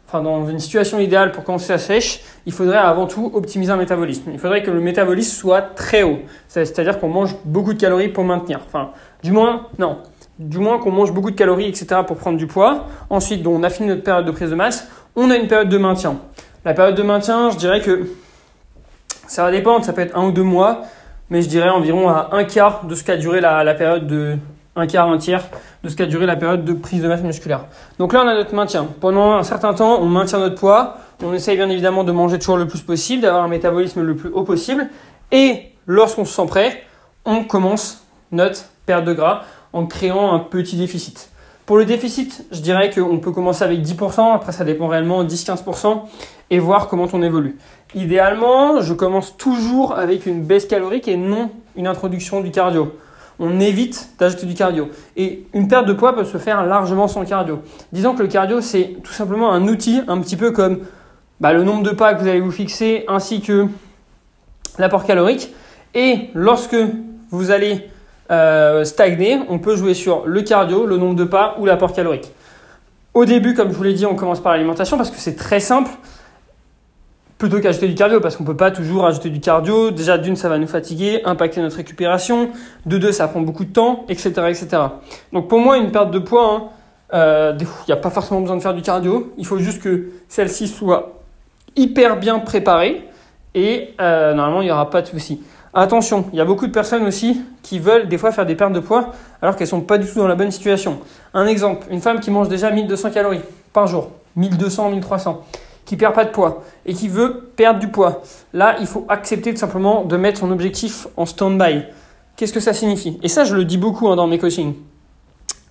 enfin 0.08 0.22
dans 0.22 0.48
une 0.48 0.60
situation 0.60 1.00
idéale 1.00 1.32
pour 1.32 1.44
commencer 1.44 1.74
à 1.74 1.78
sèche, 1.78 2.22
il 2.46 2.54
faudrait 2.54 2.78
avant 2.78 3.08
tout 3.08 3.32
optimiser 3.34 3.72
un 3.72 3.78
métabolisme. 3.78 4.32
Il 4.32 4.40
faudrait 4.40 4.64
que 4.64 4.72
le 4.72 4.82
métabolisme 4.82 5.36
soit 5.36 5.62
très 5.62 6.04
haut, 6.04 6.20
c'est-à-dire 6.48 7.00
qu'on 7.00 7.10
mange 7.10 7.36
beaucoup 7.46 7.74
de 7.74 7.80
calories 7.80 8.10
pour 8.10 8.24
maintenir. 8.24 8.62
Enfin, 8.66 8.92
du 9.24 9.32
moins, 9.32 9.68
non, 9.78 10.00
du 10.40 10.58
moins 10.58 10.80
qu'on 10.80 10.92
mange 10.92 11.12
beaucoup 11.12 11.32
de 11.32 11.36
calories, 11.36 11.68
etc. 11.68 12.02
pour 12.08 12.18
prendre 12.18 12.38
du 12.38 12.48
poids. 12.48 12.88
Ensuite, 13.10 13.46
on 13.46 13.62
a 13.64 13.70
fini 13.70 13.90
notre 13.90 14.04
période 14.04 14.26
de 14.26 14.32
prise 14.32 14.50
de 14.50 14.56
masse, 14.56 14.90
on 15.16 15.30
a 15.30 15.36
une 15.36 15.48
période 15.48 15.70
de 15.70 15.78
maintien. 15.78 16.18
La 16.66 16.74
période 16.74 16.96
de 16.96 17.04
maintien, 17.04 17.52
je 17.52 17.58
dirais 17.58 17.82
que 17.82 18.08
ça 19.28 19.44
va 19.44 19.52
dépendre, 19.52 19.86
ça 19.86 19.94
peut 19.94 20.02
être 20.02 20.18
un 20.18 20.28
ou 20.28 20.32
deux 20.32 20.44
mois 20.44 20.82
mais 21.30 21.42
je 21.42 21.50
dirais 21.50 21.70
environ 21.70 22.10
à 22.10 22.30
un 22.32 22.44
quart 22.44 22.86
de 22.86 22.96
ce 22.96 23.04
qu'a 23.04 23.18
duré 23.18 23.42
la, 23.42 23.74
période 23.76 24.08
de 24.08 24.38
un 24.76 24.88
quart, 24.88 25.10
un 25.10 25.18
tiers 25.18 25.44
de 25.84 25.90
ce 25.90 25.96
qu'a 25.96 26.06
duré 26.06 26.26
la 26.26 26.36
période 26.36 26.66
de 26.66 26.74
prise 26.74 27.02
de 27.02 27.08
masse 27.08 27.22
musculaire. 27.22 27.66
Donc 27.98 28.14
là, 28.14 28.22
on 28.24 28.28
a 28.28 28.34
notre 28.34 28.56
maintien. 28.56 28.88
Pendant 29.00 29.34
un 29.34 29.44
certain 29.44 29.74
temps, 29.74 30.00
on 30.02 30.06
maintient 30.06 30.40
notre 30.40 30.56
poids. 30.56 30.98
On 31.24 31.34
essaye 31.34 31.58
bien 31.58 31.70
évidemment 31.70 32.04
de 32.04 32.12
manger 32.12 32.40
toujours 32.40 32.58
le 32.58 32.68
plus 32.68 32.82
possible, 32.82 33.24
d'avoir 33.24 33.44
un 33.44 33.48
métabolisme 33.48 34.02
le 34.02 34.16
plus 34.16 34.30
haut 34.30 34.44
possible. 34.44 34.90
Et 35.32 35.72
lorsqu'on 35.86 36.26
se 36.26 36.34
sent 36.34 36.46
prêt, 36.48 36.84
on 37.26 37.44
commence 37.44 38.06
notre 38.32 38.62
perte 38.86 39.06
de 39.06 39.14
gras 39.14 39.44
en 39.74 39.86
créant 39.86 40.34
un 40.34 40.40
petit 40.40 40.78
déficit. 40.78 41.30
Pour 41.66 41.78
le 41.78 41.86
déficit, 41.86 42.46
je 42.52 42.62
dirais 42.62 42.90
qu'on 42.90 43.20
peut 43.20 43.32
commencer 43.32 43.64
avec 43.64 43.82
10%, 43.82 44.34
après 44.34 44.52
ça 44.52 44.64
dépend 44.64 44.88
réellement 44.88 45.24
10-15%, 45.24 46.02
et 46.50 46.58
voir 46.58 46.88
comment 46.88 47.08
on 47.14 47.22
évolue. 47.22 47.60
Idéalement, 47.96 48.82
je 48.82 48.94
commence 48.94 49.36
toujours 49.36 49.98
avec 49.98 50.28
une 50.28 50.44
baisse 50.44 50.68
calorique 50.68 51.08
et 51.08 51.18
non 51.18 51.50
une 51.76 51.88
introduction 51.88 52.42
du 52.42 52.52
cardio. 52.52 52.94
On 53.40 53.60
évite 53.60 54.10
d'ajouter 54.20 54.46
du 54.46 54.54
cardio. 54.54 54.90
Et 55.18 55.48
une 55.54 55.68
perte 55.68 55.88
de 55.88 55.94
poids 55.94 56.14
peut 56.14 56.26
se 56.26 56.38
faire 56.38 56.66
largement 56.66 57.08
sans 57.08 57.26
cardio. 57.26 57.64
Disons 57.92 58.14
que 58.14 58.22
le 58.22 58.28
cardio, 58.28 58.62
c'est 58.62 58.98
tout 59.04 59.14
simplement 59.14 59.52
un 59.52 59.68
outil, 59.68 60.02
un 60.08 60.20
petit 60.22 60.36
peu 60.36 60.52
comme 60.52 60.80
bah, 61.40 61.52
le 61.54 61.64
nombre 61.64 61.82
de 61.82 61.92
pas 61.92 62.14
que 62.14 62.22
vous 62.22 62.28
allez 62.28 62.42
vous 62.42 62.52
fixer, 62.52 63.06
ainsi 63.08 63.42
que 63.42 63.68
l'apport 64.78 65.06
calorique. 65.06 65.54
Et 65.96 66.30
lorsque 66.36 66.78
vous 67.32 67.50
allez 67.50 67.90
euh, 68.30 68.84
stagner, 68.84 69.40
on 69.50 69.58
peut 69.58 69.76
jouer 69.76 69.96
sur 69.96 70.28
le 70.28 70.44
cardio, 70.44 70.86
le 70.86 70.98
nombre 70.98 71.16
de 71.16 71.24
pas 71.24 71.56
ou 71.58 71.66
l'apport 71.66 71.94
calorique. 71.94 72.30
Au 73.16 73.26
début, 73.26 73.56
comme 73.56 73.72
je 73.72 73.76
vous 73.76 73.84
l'ai 73.84 73.94
dit, 73.94 74.06
on 74.06 74.16
commence 74.16 74.42
par 74.42 74.52
l'alimentation 74.52 74.96
parce 74.96 75.10
que 75.10 75.18
c'est 75.18 75.36
très 75.36 75.60
simple 75.60 75.90
plutôt 77.40 77.62
qu'ajouter 77.62 77.88
du 77.88 77.96
cardio 77.96 78.20
parce 78.20 78.36
qu'on 78.36 78.44
peut 78.44 78.58
pas 78.58 78.70
toujours 78.70 79.08
ajouter 79.08 79.30
du 79.30 79.40
cardio. 79.40 79.90
Déjà 79.90 80.20
d'une 80.20 80.36
ça 80.36 80.50
va 80.50 80.60
nous 80.60 80.68
fatiguer, 80.68 81.22
impacter 81.24 81.62
notre 81.62 81.78
récupération. 81.78 82.50
De 82.86 83.00
deux 83.00 83.14
ça 83.14 83.28
prend 83.28 83.40
beaucoup 83.42 83.66
de 83.66 83.72
temps, 83.72 84.06
etc., 84.10 84.30
etc. 84.50 84.68
Donc 85.34 85.48
pour 85.48 85.60
moi 85.60 85.78
une 85.78 85.92
perte 85.92 86.12
de 86.12 86.20
poids, 86.20 86.54
hein, 86.54 86.64
euh, 87.14 87.58
il 87.60 87.66
n'y 87.88 87.94
a 87.94 87.98
pas 87.98 88.12
forcément 88.12 88.42
besoin 88.42 88.58
de 88.58 88.62
faire 88.62 88.74
du 88.76 88.82
cardio. 88.82 89.34
Il 89.38 89.48
faut 89.48 89.58
juste 89.58 89.82
que 89.82 90.10
celle-ci 90.28 90.68
soit 90.68 91.22
hyper 91.78 92.20
bien 92.20 92.40
préparée 92.40 93.08
et 93.56 93.96
euh, 94.02 94.34
normalement 94.34 94.62
il 94.62 94.66
n'y 94.66 94.72
aura 94.72 94.90
pas 94.90 95.02
de 95.02 95.08
souci. 95.08 95.42
Attention, 95.74 96.26
il 96.34 96.38
y 96.38 96.42
a 96.42 96.46
beaucoup 96.46 96.68
de 96.68 96.72
personnes 96.72 97.06
aussi 97.06 97.42
qui 97.64 97.80
veulent 97.80 98.10
des 98.10 98.18
fois 98.18 98.34
faire 98.34 98.46
des 98.46 98.56
pertes 98.56 98.74
de 98.74 98.80
poids 98.82 99.14
alors 99.42 99.56
qu'elles 99.56 99.68
sont 99.68 99.82
pas 99.82 99.98
du 99.98 100.08
tout 100.08 100.20
dans 100.20 100.28
la 100.28 100.36
bonne 100.36 100.52
situation. 100.52 101.00
Un 101.34 101.48
exemple, 101.48 101.88
une 101.90 102.02
femme 102.02 102.20
qui 102.20 102.32
mange 102.32 102.50
déjà 102.50 102.70
1200 102.70 103.12
calories 103.12 103.42
par 103.72 103.88
jour, 103.88 104.10
1200, 104.36 104.90
1300 104.90 105.46
qui 105.90 105.98
perd 105.98 106.14
pas 106.14 106.24
de 106.24 106.30
poids 106.30 106.64
et 106.86 106.94
qui 106.94 107.08
veut 107.08 107.50
perdre 107.56 107.80
du 107.80 107.88
poids, 107.88 108.22
là, 108.54 108.76
il 108.80 108.86
faut 108.86 109.08
accepter 109.10 109.52
tout 109.52 109.60
simplement 109.60 110.06
de 110.06 110.18
mettre 110.18 110.38
son 110.38 110.52
objectif 110.52 111.08
en 111.18 111.26
stand-by. 111.26 111.82
Qu'est-ce 112.36 112.54
que 112.54 112.60
ça 112.60 112.74
signifie? 112.74 113.18
Et 113.24 113.28
ça, 113.28 113.44
je 113.44 113.56
le 113.56 113.66
dis 113.66 113.80
beaucoup 113.80 114.08
hein, 114.08 114.16
dans 114.16 114.28
mes 114.28 114.38
coachings. 114.38 114.76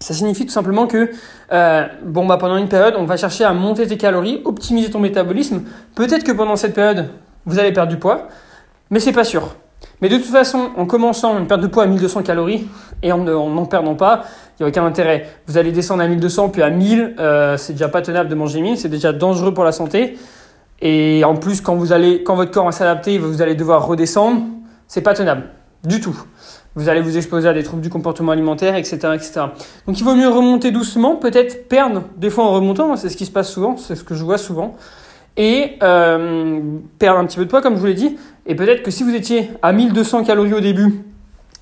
Ça 0.00 0.14
signifie 0.14 0.44
tout 0.44 0.52
simplement 0.52 0.88
que 0.88 1.12
euh, 1.52 1.86
bon 2.04 2.26
bah 2.26 2.36
pendant 2.36 2.56
une 2.56 2.68
période, 2.68 2.94
on 2.98 3.04
va 3.04 3.16
chercher 3.16 3.44
à 3.44 3.52
monter 3.52 3.86
tes 3.86 3.96
calories, 3.96 4.42
optimiser 4.44 4.90
ton 4.90 4.98
métabolisme. 4.98 5.62
Peut-être 5.94 6.24
que 6.24 6.32
pendant 6.32 6.56
cette 6.56 6.74
période, 6.74 7.10
vous 7.46 7.60
allez 7.60 7.72
perdre 7.72 7.92
du 7.92 7.98
poids, 7.98 8.26
mais 8.90 8.98
c'est 8.98 9.12
pas 9.12 9.22
sûr. 9.22 9.54
Mais 10.00 10.08
de 10.08 10.16
toute 10.16 10.26
façon, 10.26 10.70
en 10.76 10.86
commençant 10.86 11.38
une 11.38 11.46
perte 11.46 11.60
de 11.60 11.68
poids 11.68 11.84
à 11.84 11.86
1200 11.86 12.24
calories 12.24 12.66
et 13.04 13.12
en 13.12 13.18
n'en 13.18 13.66
perdant 13.66 13.94
pas, 13.94 14.24
il 14.58 14.62
n'y 14.62 14.66
a 14.66 14.68
aucun 14.70 14.84
intérêt. 14.84 15.28
Vous 15.46 15.56
allez 15.56 15.70
descendre 15.70 16.02
à 16.02 16.08
1200 16.08 16.48
puis 16.48 16.62
à 16.62 16.70
1000, 16.70 17.14
euh, 17.18 17.56
c'est 17.56 17.74
déjà 17.74 17.88
pas 17.88 18.02
tenable 18.02 18.28
de 18.28 18.34
manger 18.34 18.60
1000, 18.60 18.76
c'est 18.76 18.88
déjà 18.88 19.12
dangereux 19.12 19.54
pour 19.54 19.64
la 19.64 19.72
santé. 19.72 20.18
Et 20.80 21.22
en 21.24 21.36
plus, 21.36 21.60
quand, 21.60 21.76
votre 21.76 22.50
corps 22.50 22.64
va 22.64 22.72
s'adapter, 22.72 23.18
vous 23.18 23.42
allez 23.42 23.54
devoir 23.54 23.86
redescendre, 23.86 24.42
c'est 24.86 25.00
pas 25.00 25.14
tenable 25.14 25.44
du 25.84 26.00
tout. 26.00 26.16
Vous 26.74 26.88
allez 26.88 27.00
vous 27.00 27.16
exposer 27.16 27.48
à 27.48 27.52
des 27.52 27.62
troubles 27.62 27.82
du 27.82 27.90
comportement 27.90 28.32
alimentaire, 28.32 28.76
etc., 28.76 28.96
etc. 29.14 29.40
Donc 29.86 29.98
il 29.98 30.04
vaut 30.04 30.14
mieux 30.14 30.28
remonter 30.28 30.70
doucement, 30.70 31.16
peut-être 31.16 31.68
perdre 31.68 32.04
des 32.16 32.30
fois 32.30 32.44
en 32.44 32.52
remontant, 32.52 32.96
c'est 32.96 33.08
ce 33.08 33.16
qui 33.16 33.26
se 33.26 33.32
passe 33.32 33.50
souvent, 33.50 33.76
c'est 33.76 33.96
ce 33.96 34.04
que 34.04 34.14
je 34.14 34.22
vois 34.22 34.38
souvent, 34.38 34.76
et 35.36 35.76
euh, 35.82 36.60
perdre 36.98 37.18
un 37.18 37.26
petit 37.26 37.36
peu 37.36 37.44
de 37.44 37.50
poids, 37.50 37.62
comme 37.62 37.74
je 37.74 37.80
vous 37.80 37.86
l'ai 37.86 37.94
dit, 37.94 38.16
et 38.46 38.54
peut-être 38.54 38.82
que 38.82 38.90
si 38.90 39.02
vous 39.02 39.14
étiez 39.14 39.50
à 39.62 39.72
1200 39.72 40.24
calories 40.24 40.54
au 40.54 40.60
début, 40.60 41.04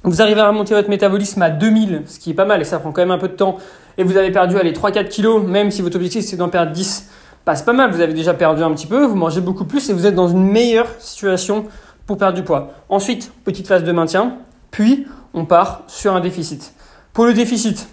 vous 0.06 0.22
arrivez 0.22 0.40
à 0.40 0.48
remonter 0.48 0.74
votre 0.74 0.88
métabolisme 0.88 1.42
à 1.42 1.50
2000, 1.50 2.02
ce 2.06 2.18
qui 2.18 2.30
est 2.30 2.34
pas 2.34 2.44
mal 2.44 2.60
et 2.60 2.64
ça 2.64 2.78
prend 2.78 2.92
quand 2.92 3.02
même 3.02 3.10
un 3.10 3.18
peu 3.18 3.28
de 3.28 3.34
temps, 3.34 3.58
et 3.98 4.04
vous 4.04 4.16
avez 4.16 4.30
perdu 4.30 4.56
allez, 4.56 4.72
3-4 4.72 5.08
kilos, 5.08 5.42
même 5.42 5.70
si 5.70 5.82
votre 5.82 5.96
objectif 5.96 6.24
c'est 6.24 6.36
d'en 6.36 6.48
perdre 6.48 6.72
10, 6.72 7.10
bah, 7.44 7.54
c'est 7.54 7.64
pas 7.64 7.72
mal, 7.72 7.90
vous 7.90 8.00
avez 8.00 8.14
déjà 8.14 8.34
perdu 8.34 8.62
un 8.62 8.72
petit 8.72 8.86
peu, 8.86 9.04
vous 9.04 9.16
mangez 9.16 9.40
beaucoup 9.40 9.64
plus 9.64 9.88
et 9.90 9.92
vous 9.92 10.06
êtes 10.06 10.14
dans 10.14 10.28
une 10.28 10.44
meilleure 10.44 10.88
situation 10.98 11.66
pour 12.06 12.18
perdre 12.18 12.34
du 12.34 12.44
poids. 12.44 12.72
Ensuite, 12.88 13.32
petite 13.44 13.66
phase 13.66 13.84
de 13.84 13.92
maintien, 13.92 14.36
puis 14.70 15.06
on 15.34 15.44
part 15.44 15.82
sur 15.88 16.14
un 16.14 16.20
déficit. 16.20 16.72
Pour 17.12 17.24
le 17.24 17.34
déficit, 17.34 17.88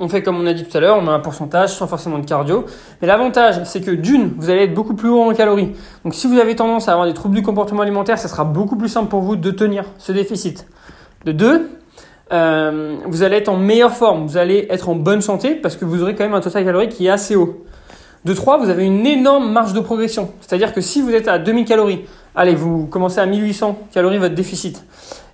on 0.00 0.08
fait 0.08 0.22
comme 0.22 0.40
on 0.40 0.46
a 0.46 0.54
dit 0.54 0.64
tout 0.64 0.76
à 0.76 0.80
l'heure, 0.80 0.98
on 0.98 1.06
a 1.06 1.12
un 1.12 1.20
pourcentage 1.20 1.74
sans 1.74 1.86
forcément 1.86 2.18
de 2.18 2.24
cardio. 2.24 2.64
Mais 3.00 3.06
l'avantage, 3.06 3.62
c'est 3.64 3.82
que 3.82 3.90
d'une, 3.90 4.32
vous 4.38 4.48
allez 4.48 4.62
être 4.62 4.74
beaucoup 4.74 4.94
plus 4.94 5.10
haut 5.10 5.20
en 5.20 5.34
calories. 5.34 5.72
Donc 6.04 6.14
si 6.14 6.26
vous 6.26 6.38
avez 6.38 6.56
tendance 6.56 6.88
à 6.88 6.92
avoir 6.92 7.06
des 7.06 7.12
troubles 7.12 7.34
du 7.34 7.42
comportement 7.42 7.82
alimentaire, 7.82 8.18
ça 8.18 8.26
sera 8.26 8.44
beaucoup 8.44 8.76
plus 8.76 8.88
simple 8.88 9.08
pour 9.08 9.20
vous 9.20 9.36
de 9.36 9.50
tenir 9.50 9.84
ce 9.98 10.12
déficit. 10.12 10.66
De 11.26 11.32
deux, 11.32 11.68
euh, 12.32 12.96
vous 13.06 13.22
allez 13.22 13.36
être 13.36 13.50
en 13.50 13.58
meilleure 13.58 13.94
forme, 13.94 14.26
vous 14.26 14.38
allez 14.38 14.66
être 14.70 14.88
en 14.88 14.94
bonne 14.94 15.20
santé 15.20 15.54
parce 15.54 15.76
que 15.76 15.84
vous 15.84 16.02
aurez 16.02 16.14
quand 16.14 16.24
même 16.24 16.34
un 16.34 16.40
total 16.40 16.64
calorique 16.64 16.92
qui 16.92 17.06
est 17.06 17.10
assez 17.10 17.36
haut. 17.36 17.64
De 18.24 18.32
3, 18.32 18.58
vous 18.58 18.68
avez 18.70 18.84
une 18.84 19.06
énorme 19.06 19.50
marge 19.50 19.74
de 19.74 19.80
progression. 19.80 20.30
C'est-à-dire 20.40 20.72
que 20.72 20.80
si 20.80 21.02
vous 21.02 21.14
êtes 21.14 21.28
à 21.28 21.38
2000 21.38 21.64
calories, 21.66 22.00
allez, 22.34 22.54
vous 22.54 22.86
commencez 22.86 23.18
à 23.18 23.26
1800 23.26 23.78
calories 23.92 24.18
votre 24.18 24.34
déficit, 24.34 24.84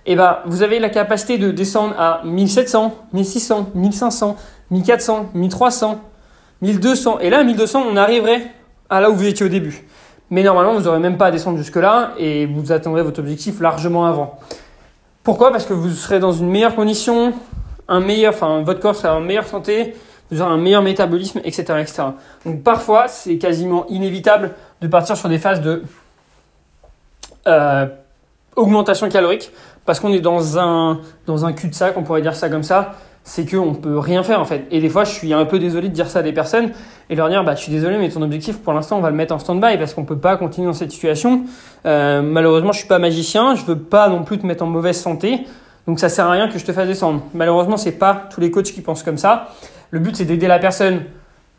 et 0.05 0.13
eh 0.13 0.15
ben, 0.15 0.37
vous 0.45 0.63
avez 0.63 0.79
la 0.79 0.87
capacité 0.87 1.37
de 1.37 1.51
descendre 1.51 1.93
à 1.99 2.21
1700, 2.23 2.95
1600, 3.11 3.71
1500, 3.75 4.37
1400, 4.71 5.31
1300, 5.33 6.01
1200. 6.61 7.19
Et 7.19 7.29
là, 7.29 7.39
à 7.39 7.43
1200, 7.43 7.83
on 7.91 7.97
arriverait 7.97 8.51
à 8.89 9.01
là 9.01 9.09
où 9.09 9.15
vous 9.15 9.27
étiez 9.27 9.45
au 9.45 9.49
début. 9.49 9.85
Mais 10.29 10.43
normalement, 10.43 10.73
vous 10.73 10.81
n'aurez 10.81 10.99
même 10.99 11.17
pas 11.17 11.27
à 11.27 11.31
descendre 11.31 11.57
jusque-là 11.57 12.11
et 12.17 12.45
vous 12.45 12.71
atteindrez 12.71 13.01
votre 13.01 13.19
objectif 13.19 13.61
largement 13.61 14.05
avant. 14.05 14.39
Pourquoi? 15.23 15.51
Parce 15.51 15.65
que 15.65 15.73
vous 15.73 15.89
serez 15.89 16.19
dans 16.19 16.33
une 16.33 16.49
meilleure 16.49 16.75
condition, 16.75 17.33
un 17.87 17.99
meilleur, 17.99 18.33
enfin, 18.33 18.61
votre 18.61 18.79
corps 18.79 18.95
sera 18.95 19.15
en 19.15 19.21
meilleure 19.21 19.47
santé, 19.47 19.95
vous 20.31 20.41
aurez 20.41 20.51
un 20.51 20.57
meilleur 20.57 20.81
métabolisme, 20.81 21.39
etc., 21.43 21.63
etc. 21.79 22.03
Donc 22.45 22.63
parfois, 22.63 23.07
c'est 23.07 23.37
quasiment 23.37 23.85
inévitable 23.87 24.51
de 24.81 24.87
partir 24.87 25.15
sur 25.15 25.29
des 25.29 25.39
phases 25.39 25.61
de 25.61 25.83
euh, 27.47 27.85
augmentation 28.55 29.07
calorique 29.07 29.51
parce 29.85 30.01
qu'on 30.01 30.11
est 30.11 30.19
dans 30.19 30.59
un, 30.59 30.99
dans 31.25 31.45
un 31.45 31.53
cul-de-sac, 31.53 31.95
on 31.95 32.03
pourrait 32.03 32.21
dire 32.21 32.35
ça 32.35 32.49
comme 32.49 32.63
ça, 32.63 32.95
c'est 33.27 33.45
qu'on 33.45 33.73
peut 33.73 33.99
rien 33.99 34.23
faire 34.23 34.39
en 34.39 34.45
fait. 34.45 34.65
Et 34.71 34.79
des 34.79 34.87
fois, 34.87 35.03
je 35.03 35.11
suis 35.11 35.33
un 35.33 35.43
peu 35.43 35.59
désolé 35.59 35.89
de 35.89 35.93
dire 35.93 36.09
ça 36.09 36.19
à 36.19 36.21
des 36.21 36.31
personnes 36.31 36.71
et 37.09 37.15
leur 37.15 37.27
dire, 37.27 37.43
bah, 37.43 37.55
je 37.55 37.61
suis 37.61 37.71
désolé, 37.71 37.97
mais 37.97 38.07
ton 38.07 38.21
objectif 38.21 38.57
pour 38.59 38.71
l'instant, 38.71 38.97
on 38.97 39.01
va 39.01 39.09
le 39.09 39.17
mettre 39.17 39.35
en 39.35 39.39
stand-by 39.39 39.77
parce 39.77 39.93
qu'on 39.93 40.05
peut 40.05 40.17
pas 40.17 40.37
continuer 40.37 40.65
dans 40.65 40.73
cette 40.73 40.91
situation. 40.91 41.41
Euh, 41.85 42.21
malheureusement, 42.21 42.71
je 42.71 42.79
suis 42.79 42.87
pas 42.87 42.99
magicien, 42.99 43.53
je 43.55 43.65
veux 43.65 43.77
pas 43.77 44.07
non 44.07 44.23
plus 44.23 44.37
te 44.37 44.45
mettre 44.45 44.63
en 44.63 44.67
mauvaise 44.67 44.97
santé, 44.97 45.45
donc 45.87 45.99
ça 45.99 46.07
sert 46.07 46.25
à 46.25 46.31
rien 46.31 46.47
que 46.47 46.57
je 46.57 46.63
te 46.63 46.71
fasse 46.71 46.87
descendre. 46.87 47.21
Malheureusement, 47.33 47.75
c'est 47.75 47.91
pas 47.91 48.27
tous 48.29 48.39
les 48.39 48.49
coachs 48.49 48.71
qui 48.71 48.79
pensent 48.79 49.03
comme 49.03 49.17
ça. 49.17 49.49
Le 49.91 49.99
but, 49.99 50.15
c'est 50.15 50.25
d'aider 50.25 50.47
la 50.47 50.59
personne 50.59 51.01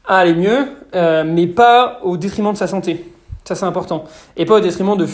à 0.06 0.16
aller 0.16 0.34
mieux, 0.34 0.68
euh, 0.94 1.22
mais 1.26 1.46
pas 1.46 2.00
au 2.02 2.16
détriment 2.16 2.52
de 2.52 2.58
sa 2.58 2.66
santé. 2.66 3.12
Ça, 3.44 3.54
c'est 3.54 3.66
important. 3.66 4.04
Et 4.38 4.46
pas 4.46 4.54
au 4.54 4.60
détriment 4.60 4.96
de, 4.96 5.06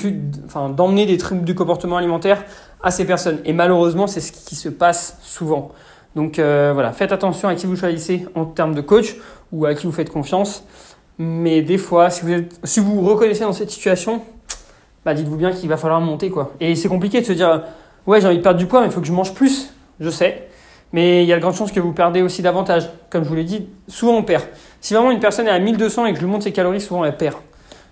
enfin, 0.46 0.68
d'emmener 0.68 1.04
des 1.06 1.18
troubles 1.18 1.42
du 1.42 1.56
comportement 1.56 1.96
alimentaire 1.96 2.44
à 2.80 2.92
ces 2.92 3.04
personnes. 3.04 3.38
Et 3.44 3.52
malheureusement, 3.52 4.06
c'est 4.06 4.20
ce 4.20 4.30
qui 4.30 4.54
se 4.54 4.68
passe 4.68 5.18
souvent. 5.22 5.72
Donc 6.14 6.38
euh, 6.38 6.70
voilà, 6.72 6.92
faites 6.92 7.12
attention 7.12 7.48
à 7.48 7.54
qui 7.54 7.66
vous 7.66 7.76
choisissez 7.76 8.26
en 8.34 8.44
termes 8.44 8.74
de 8.74 8.80
coach 8.80 9.16
ou 9.52 9.66
à 9.66 9.74
qui 9.74 9.86
vous 9.86 9.92
faites 9.92 10.10
confiance. 10.10 10.64
Mais 11.18 11.62
des 11.62 11.78
fois, 11.78 12.10
si 12.10 12.24
vous, 12.80 12.94
vous 12.94 13.08
reconnaissez 13.08 13.44
dans 13.44 13.52
cette 13.52 13.70
situation, 13.70 14.22
bah 15.04 15.14
dites-vous 15.14 15.36
bien 15.36 15.52
qu'il 15.52 15.68
va 15.68 15.76
falloir 15.76 16.00
monter 16.00 16.30
quoi. 16.30 16.52
Et 16.60 16.74
c'est 16.74 16.88
compliqué 16.88 17.20
de 17.20 17.26
se 17.26 17.32
dire 17.32 17.62
ouais 18.06 18.20
j'ai 18.20 18.26
envie 18.26 18.38
de 18.38 18.42
perdre 18.42 18.58
du 18.58 18.66
poids 18.66 18.80
mais 18.80 18.86
il 18.86 18.92
faut 18.92 19.00
que 19.00 19.06
je 19.06 19.12
mange 19.12 19.34
plus. 19.34 19.72
Je 20.00 20.10
sais, 20.10 20.48
mais 20.92 21.22
il 21.22 21.28
y 21.28 21.32
a 21.32 21.36
de 21.36 21.40
grandes 21.40 21.54
chances 21.54 21.72
que 21.72 21.80
vous 21.80 21.92
perdez 21.92 22.22
aussi 22.22 22.42
davantage. 22.42 22.88
Comme 23.10 23.24
je 23.24 23.28
vous 23.28 23.34
l'ai 23.34 23.44
dit, 23.44 23.68
souvent 23.88 24.16
on 24.16 24.22
perd. 24.22 24.44
Si 24.80 24.94
vraiment 24.94 25.10
une 25.10 25.20
personne 25.20 25.46
est 25.46 25.50
à 25.50 25.58
1200 25.58 26.06
et 26.06 26.12
que 26.12 26.18
je 26.18 26.24
lui 26.24 26.30
montre 26.30 26.44
ses 26.44 26.52
calories, 26.52 26.80
souvent 26.80 27.04
elle 27.04 27.16
perd. 27.16 27.36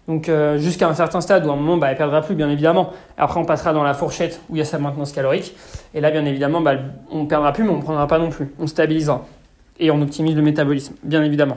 Donc 0.08 0.28
euh, 0.28 0.58
jusqu'à 0.58 0.88
un 0.88 0.94
certain 0.94 1.20
stade 1.20 1.46
où 1.46 1.50
à 1.50 1.52
un 1.52 1.56
moment, 1.56 1.76
bah, 1.76 1.90
elle 1.90 1.96
perdra 1.96 2.22
plus, 2.22 2.34
bien 2.34 2.50
évidemment. 2.50 2.92
Après, 3.16 3.38
on 3.38 3.44
passera 3.44 3.72
dans 3.72 3.84
la 3.84 3.94
fourchette 3.94 4.40
où 4.48 4.56
il 4.56 4.58
y 4.58 4.62
a 4.62 4.64
sa 4.64 4.78
maintenance 4.78 5.12
calorique. 5.12 5.54
Et 5.94 6.00
là, 6.00 6.10
bien 6.10 6.24
évidemment, 6.24 6.60
bah, 6.60 6.74
on 7.10 7.22
ne 7.22 7.26
perdra 7.26 7.52
plus, 7.52 7.62
mais 7.62 7.70
on 7.70 7.76
ne 7.76 7.82
prendra 7.82 8.06
pas 8.06 8.18
non 8.18 8.30
plus. 8.30 8.52
On 8.58 8.66
stabilisera. 8.66 9.24
Et 9.78 9.90
on 9.90 10.02
optimise 10.02 10.34
le 10.34 10.42
métabolisme, 10.42 10.94
bien 11.02 11.22
évidemment. 11.22 11.56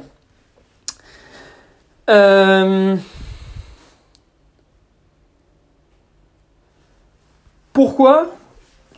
Euh, 2.10 2.96
pourquoi 7.74 8.28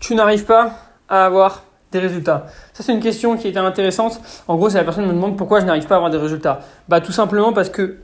tu 0.01 0.13
n'arrives 0.13 0.45
pas 0.45 0.73
à 1.07 1.25
avoir 1.25 1.63
des 1.93 1.99
résultats? 1.99 2.47
Ça, 2.73 2.83
c'est 2.83 2.93
une 2.93 2.99
question 2.99 3.37
qui 3.37 3.47
était 3.47 3.59
intéressante. 3.59 4.19
En 4.49 4.57
gros, 4.57 4.69
c'est 4.69 4.77
la 4.77 4.83
personne 4.83 5.05
qui 5.05 5.09
me 5.09 5.15
demande 5.15 5.37
pourquoi 5.37 5.61
je 5.61 5.65
n'arrive 5.65 5.87
pas 5.87 5.95
à 5.95 5.97
avoir 5.97 6.11
des 6.11 6.17
résultats. 6.17 6.59
Bah, 6.89 6.99
tout 6.99 7.13
simplement 7.13 7.53
parce 7.53 7.69
que 7.69 7.97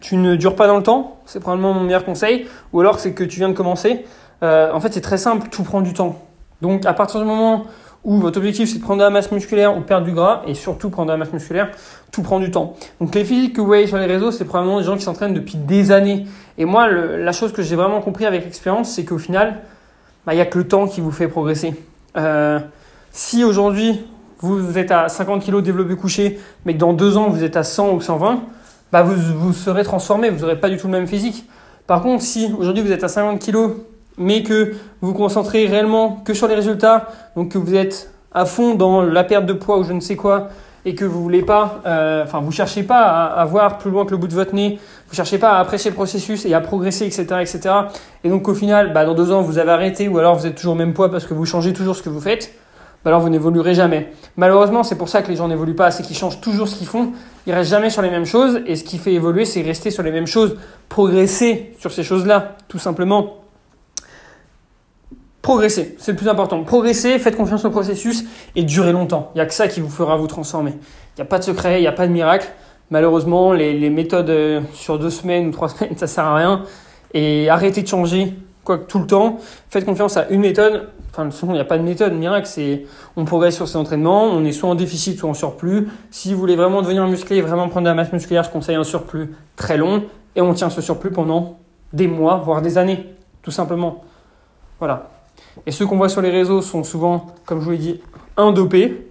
tu 0.00 0.16
ne 0.16 0.36
dures 0.36 0.56
pas 0.56 0.66
dans 0.66 0.76
le 0.76 0.82
temps, 0.82 1.18
c'est 1.26 1.40
probablement 1.40 1.72
mon 1.72 1.82
meilleur 1.82 2.04
conseil, 2.04 2.46
ou 2.72 2.80
alors 2.80 2.98
c'est 2.98 3.12
que 3.12 3.24
tu 3.24 3.38
viens 3.38 3.48
de 3.48 3.54
commencer. 3.54 4.04
Euh, 4.42 4.72
en 4.72 4.80
fait, 4.80 4.92
c'est 4.92 5.00
très 5.00 5.18
simple, 5.18 5.48
tout 5.48 5.62
prend 5.62 5.80
du 5.80 5.92
temps. 5.92 6.18
Donc, 6.62 6.86
à 6.86 6.92
partir 6.92 7.20
du 7.20 7.26
moment 7.26 7.64
où 8.04 8.18
votre 8.18 8.38
objectif 8.38 8.70
c'est 8.70 8.78
de 8.78 8.82
prendre 8.82 9.00
de 9.00 9.04
la 9.04 9.10
masse 9.10 9.30
musculaire 9.32 9.76
ou 9.76 9.80
perdre 9.80 10.06
du 10.06 10.12
gras, 10.12 10.42
et 10.46 10.54
surtout 10.54 10.90
prendre 10.90 11.08
de 11.08 11.12
la 11.12 11.18
masse 11.18 11.32
musculaire, 11.32 11.70
tout 12.12 12.22
prend 12.22 12.38
du 12.38 12.50
temps. 12.50 12.74
Donc, 13.00 13.14
les 13.14 13.24
physiques 13.24 13.54
que 13.54 13.60
vous 13.60 13.66
voyez 13.66 13.86
sur 13.86 13.98
les 13.98 14.06
réseaux, 14.06 14.30
c'est 14.30 14.44
probablement 14.44 14.78
des 14.78 14.84
gens 14.84 14.96
qui 14.96 15.02
s'entraînent 15.02 15.34
depuis 15.34 15.56
des 15.56 15.90
années. 15.90 16.26
Et 16.56 16.64
moi, 16.64 16.88
la 16.88 17.32
chose 17.32 17.52
que 17.52 17.62
j'ai 17.62 17.76
vraiment 17.76 18.00
compris 18.00 18.26
avec 18.26 18.44
l'expérience, 18.44 18.90
c'est 18.90 19.04
qu'au 19.04 19.18
final, 19.18 19.58
bah, 20.26 20.34
il 20.34 20.36
n'y 20.36 20.42
a 20.42 20.46
que 20.46 20.58
le 20.58 20.68
temps 20.68 20.86
qui 20.86 21.00
vous 21.00 21.10
fait 21.10 21.28
progresser. 21.28 21.74
Euh, 22.16 22.60
si 23.10 23.44
aujourd'hui, 23.44 24.00
vous 24.40 24.78
êtes 24.78 24.90
à 24.90 25.08
50 25.08 25.44
kg 25.44 25.60
développé 25.60 25.96
couché, 25.96 26.38
mais 26.64 26.74
que 26.74 26.78
dans 26.78 26.92
deux 26.92 27.16
ans, 27.16 27.28
vous 27.28 27.42
êtes 27.42 27.56
à 27.56 27.64
100 27.64 27.92
ou 27.92 28.00
120, 28.00 28.42
bah 28.92 29.02
vous, 29.02 29.14
vous 29.38 29.52
serez 29.52 29.84
transformé, 29.84 30.30
vous 30.30 30.40
n'aurez 30.40 30.58
pas 30.58 30.68
du 30.68 30.76
tout 30.76 30.86
le 30.86 30.92
même 30.92 31.06
physique. 31.06 31.44
Par 31.86 32.02
contre, 32.02 32.22
si 32.22 32.52
aujourd'hui 32.58 32.82
vous 32.82 32.92
êtes 32.92 33.04
à 33.04 33.08
50 33.08 33.44
kg, 33.44 33.74
mais 34.18 34.42
que 34.42 34.72
vous 35.00 35.08
vous 35.08 35.14
concentrez 35.14 35.66
réellement 35.66 36.22
que 36.24 36.34
sur 36.34 36.48
les 36.48 36.54
résultats, 36.54 37.08
donc 37.36 37.52
que 37.52 37.58
vous 37.58 37.74
êtes 37.74 38.12
à 38.32 38.44
fond 38.44 38.74
dans 38.74 39.02
la 39.02 39.24
perte 39.24 39.46
de 39.46 39.52
poids 39.52 39.78
ou 39.78 39.84
je 39.84 39.92
ne 39.92 40.00
sais 40.00 40.16
quoi, 40.16 40.48
et 40.84 40.94
que 40.94 41.04
vous 41.04 41.22
voulez 41.22 41.42
pas, 41.42 41.80
euh, 41.86 42.24
enfin 42.24 42.40
vous 42.40 42.52
cherchez 42.52 42.82
pas 42.82 43.02
à, 43.02 43.40
à, 43.40 43.44
voir 43.44 43.78
plus 43.78 43.90
loin 43.90 44.04
que 44.04 44.10
le 44.10 44.16
bout 44.16 44.28
de 44.28 44.34
votre 44.34 44.54
nez, 44.54 44.78
vous 45.08 45.14
cherchez 45.14 45.38
pas 45.38 45.52
à 45.52 45.60
apprécier 45.60 45.90
le 45.90 45.94
processus 45.94 46.46
et 46.46 46.54
à 46.54 46.60
progresser, 46.60 47.04
etc., 47.04 47.24
etc. 47.40 47.74
Et 48.24 48.28
donc 48.28 48.48
au 48.48 48.54
final, 48.54 48.92
bah, 48.92 49.04
dans 49.04 49.14
deux 49.14 49.32
ans 49.32 49.42
vous 49.42 49.58
avez 49.58 49.70
arrêté 49.70 50.08
ou 50.08 50.18
alors 50.18 50.36
vous 50.36 50.46
êtes 50.46 50.54
toujours 50.54 50.74
au 50.74 50.76
même 50.76 50.94
poids 50.94 51.10
parce 51.10 51.26
que 51.26 51.34
vous 51.34 51.46
changez 51.46 51.72
toujours 51.72 51.96
ce 51.96 52.02
que 52.02 52.08
vous 52.08 52.20
faites. 52.20 52.52
Alors 53.08 53.22
vous 53.22 53.30
n'évoluerez 53.30 53.72
jamais. 53.72 54.12
Malheureusement, 54.36 54.82
c'est 54.82 54.98
pour 54.98 55.08
ça 55.08 55.22
que 55.22 55.28
les 55.28 55.36
gens 55.36 55.48
n'évoluent 55.48 55.74
pas, 55.74 55.90
c'est 55.90 56.02
qu'ils 56.02 56.14
changent 56.14 56.42
toujours 56.42 56.68
ce 56.68 56.74
qu'ils 56.74 56.86
font, 56.86 57.12
ils 57.46 57.54
restent 57.54 57.70
jamais 57.70 57.88
sur 57.88 58.02
les 58.02 58.10
mêmes 58.10 58.26
choses, 58.26 58.60
et 58.66 58.76
ce 58.76 58.84
qui 58.84 58.98
fait 58.98 59.14
évoluer, 59.14 59.46
c'est 59.46 59.62
rester 59.62 59.90
sur 59.90 60.02
les 60.02 60.10
mêmes 60.10 60.26
choses, 60.26 60.58
progresser 60.90 61.72
sur 61.78 61.90
ces 61.90 62.02
choses-là, 62.02 62.56
tout 62.68 62.78
simplement. 62.78 63.36
Progresser, 65.40 65.96
c'est 65.98 66.10
le 66.10 66.18
plus 66.18 66.28
important. 66.28 66.62
Progresser, 66.64 67.18
faites 67.18 67.34
confiance 67.34 67.64
au 67.64 67.70
processus 67.70 68.26
et 68.54 68.62
durez 68.62 68.92
longtemps. 68.92 69.30
Il 69.34 69.38
n'y 69.38 69.40
a 69.40 69.46
que 69.46 69.54
ça 69.54 69.68
qui 69.68 69.80
vous 69.80 69.88
fera 69.88 70.18
vous 70.18 70.26
transformer. 70.26 70.72
Il 70.72 71.20
n'y 71.20 71.22
a 71.22 71.24
pas 71.24 71.38
de 71.38 71.44
secret, 71.44 71.78
il 71.78 71.80
n'y 71.80 71.86
a 71.86 71.92
pas 71.92 72.06
de 72.06 72.12
miracle. 72.12 72.46
Malheureusement, 72.90 73.54
les, 73.54 73.72
les 73.72 73.88
méthodes 73.88 74.28
euh, 74.28 74.60
sur 74.74 74.98
deux 74.98 75.08
semaines 75.08 75.46
ou 75.46 75.50
trois 75.50 75.68
semaines, 75.70 75.96
ça 75.96 76.06
sert 76.06 76.24
à 76.24 76.36
rien. 76.36 76.64
Et 77.14 77.48
arrêtez 77.48 77.80
de 77.80 77.88
changer 77.88 78.34
tout 78.76 78.98
le 78.98 79.06
temps. 79.06 79.38
Faites 79.70 79.84
confiance 79.84 80.16
à 80.16 80.28
une 80.28 80.40
méthode. 80.40 80.88
Enfin, 81.10 81.28
il 81.44 81.52
n'y 81.52 81.58
a 81.58 81.64
pas 81.64 81.78
de 81.78 81.82
méthode 81.82 82.12
miracle. 82.12 82.46
C'est, 82.46 82.84
on 83.16 83.24
progresse 83.24 83.56
sur 83.56 83.66
ses 83.66 83.76
entraînements. 83.76 84.24
On 84.24 84.44
est 84.44 84.52
soit 84.52 84.68
en 84.68 84.74
déficit, 84.74 85.18
soit 85.18 85.30
en 85.30 85.34
surplus. 85.34 85.88
Si 86.10 86.32
vous 86.32 86.40
voulez 86.40 86.56
vraiment 86.56 86.82
devenir 86.82 87.06
musclé, 87.06 87.40
vraiment 87.40 87.68
prendre 87.68 87.84
de 87.84 87.90
la 87.90 87.94
masse 87.94 88.12
musculaire, 88.12 88.44
je 88.44 88.50
conseille 88.50 88.76
un 88.76 88.84
surplus 88.84 89.34
très 89.56 89.76
long. 89.76 90.04
Et 90.36 90.40
on 90.40 90.54
tient 90.54 90.70
ce 90.70 90.80
surplus 90.80 91.10
pendant 91.10 91.58
des 91.92 92.06
mois, 92.06 92.36
voire 92.36 92.62
des 92.62 92.78
années, 92.78 93.06
tout 93.42 93.50
simplement. 93.50 94.04
Voilà. 94.78 95.10
Et 95.66 95.72
ceux 95.72 95.86
qu'on 95.86 95.96
voit 95.96 96.08
sur 96.08 96.20
les 96.20 96.30
réseaux 96.30 96.62
sont 96.62 96.84
souvent, 96.84 97.26
comme 97.44 97.60
je 97.60 97.64
vous 97.64 97.70
l'ai 97.70 97.78
dit, 97.78 98.00
un 98.36 98.52
dopé 98.52 99.08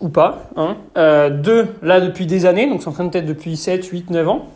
ou 0.00 0.08
pas. 0.08 0.50
Hein. 0.56 0.76
Euh, 0.96 1.30
deux, 1.30 1.68
là 1.82 2.00
depuis 2.00 2.26
des 2.26 2.46
années, 2.46 2.68
donc 2.68 2.80
train 2.80 3.04
de 3.04 3.10
peut-être 3.10 3.26
depuis 3.26 3.56
7, 3.56 3.84
8, 3.86 4.10
9 4.10 4.28
ans. 4.28 4.46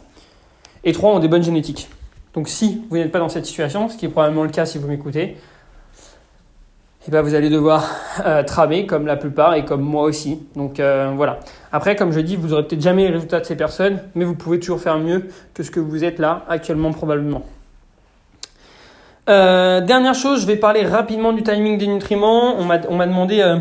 Et 0.85 0.93
trois, 0.93 1.13
ont 1.13 1.19
des 1.19 1.29
bonnes 1.29 1.43
génétiques. 1.43 1.89
Donc 2.35 2.49
si 2.49 2.83
vous 2.89 2.97
n'êtes 2.97 3.13
pas 3.13 3.19
dans 3.19 3.29
cette 3.29 3.47
situation, 3.47 3.89
ce 3.89 3.97
qui 3.97 4.07
est 4.07 4.11
probablement 4.11 4.45
le 4.45 4.51
cas 4.51 4.67
si 4.67 4.79
vous 4.79 4.87
m'écoutez, 4.87 5.37
eh 7.09 7.11
ben 7.11 7.23
vous 7.23 7.35
allez 7.35 7.49
devoir 7.49 7.89
euh, 8.27 8.43
tramer 8.43 8.85
comme 8.87 9.07
la 9.07 9.17
plupart 9.17 9.55
et 9.55 9.65
comme 9.65 9.81
moi 9.81 10.05
aussi. 10.05 10.39
Donc 10.55 10.79
euh, 10.79 11.13
voilà. 11.17 11.41
Après, 11.73 11.97
comme 11.97 12.13
je 12.13 12.21
dis, 12.21 12.37
vous 12.37 12.49
n'aurez 12.49 12.67
peut-être 12.67 12.83
jamais 12.83 13.05
les 13.05 13.15
résultats 13.15 13.41
de 13.41 13.47
ces 13.47 13.57
personnes, 13.57 14.01
mais 14.15 14.25
vous 14.25 14.35
pouvez 14.35 14.61
toujours 14.61 14.81
faire 14.81 14.99
mieux 14.99 15.29
que 15.55 15.63
ce 15.63 15.71
que 15.71 15.81
vous 15.81 16.05
êtes 16.05 16.19
là 16.19 16.45
actuellement 16.49 16.93
probablement. 16.93 17.43
Euh, 19.29 19.81
dernière 19.81 20.15
chose, 20.15 20.43
je 20.43 20.47
vais 20.47 20.57
parler 20.57 20.85
rapidement 20.85 21.33
du 21.33 21.43
timing 21.43 21.79
des 21.79 21.87
nutriments. 21.87 22.57
On 22.59 22.65
m'a 22.65 22.79
demandé, 22.79 23.59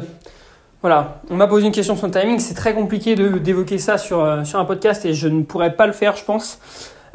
voilà, 0.82 1.22
on 1.30 1.36
m'a 1.36 1.48
posé 1.48 1.66
une 1.66 1.72
question 1.72 1.96
sur 1.96 2.08
le 2.08 2.14
timing. 2.14 2.40
C'est 2.40 2.56
très 2.56 2.74
compliqué 2.74 3.16
d'évoquer 3.16 3.78
ça 3.78 3.98
sur, 3.98 4.46
sur 4.46 4.60
un 4.60 4.66
podcast 4.66 5.06
et 5.06 5.14
je 5.14 5.28
ne 5.28 5.44
pourrais 5.44 5.76
pas 5.76 5.88
le 5.88 5.94
faire, 5.94 6.16
je 6.16 6.26
pense. 6.26 6.60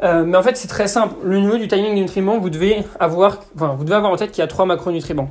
Euh, 0.03 0.23
mais 0.25 0.37
en 0.37 0.43
fait, 0.43 0.57
c'est 0.57 0.67
très 0.67 0.87
simple. 0.87 1.15
Le 1.23 1.39
niveau 1.39 1.57
du 1.57 1.67
timing 1.67 1.95
des 1.95 2.01
nutriments, 2.01 2.37
vous 2.37 2.49
devez 2.49 2.83
avoir, 2.99 3.39
vous 3.55 3.83
devez 3.83 3.95
avoir 3.95 4.11
en 4.11 4.17
tête 4.17 4.31
qu'il 4.31 4.41
y 4.41 4.43
a 4.43 4.47
trois 4.47 4.65
macronutriments 4.65 5.29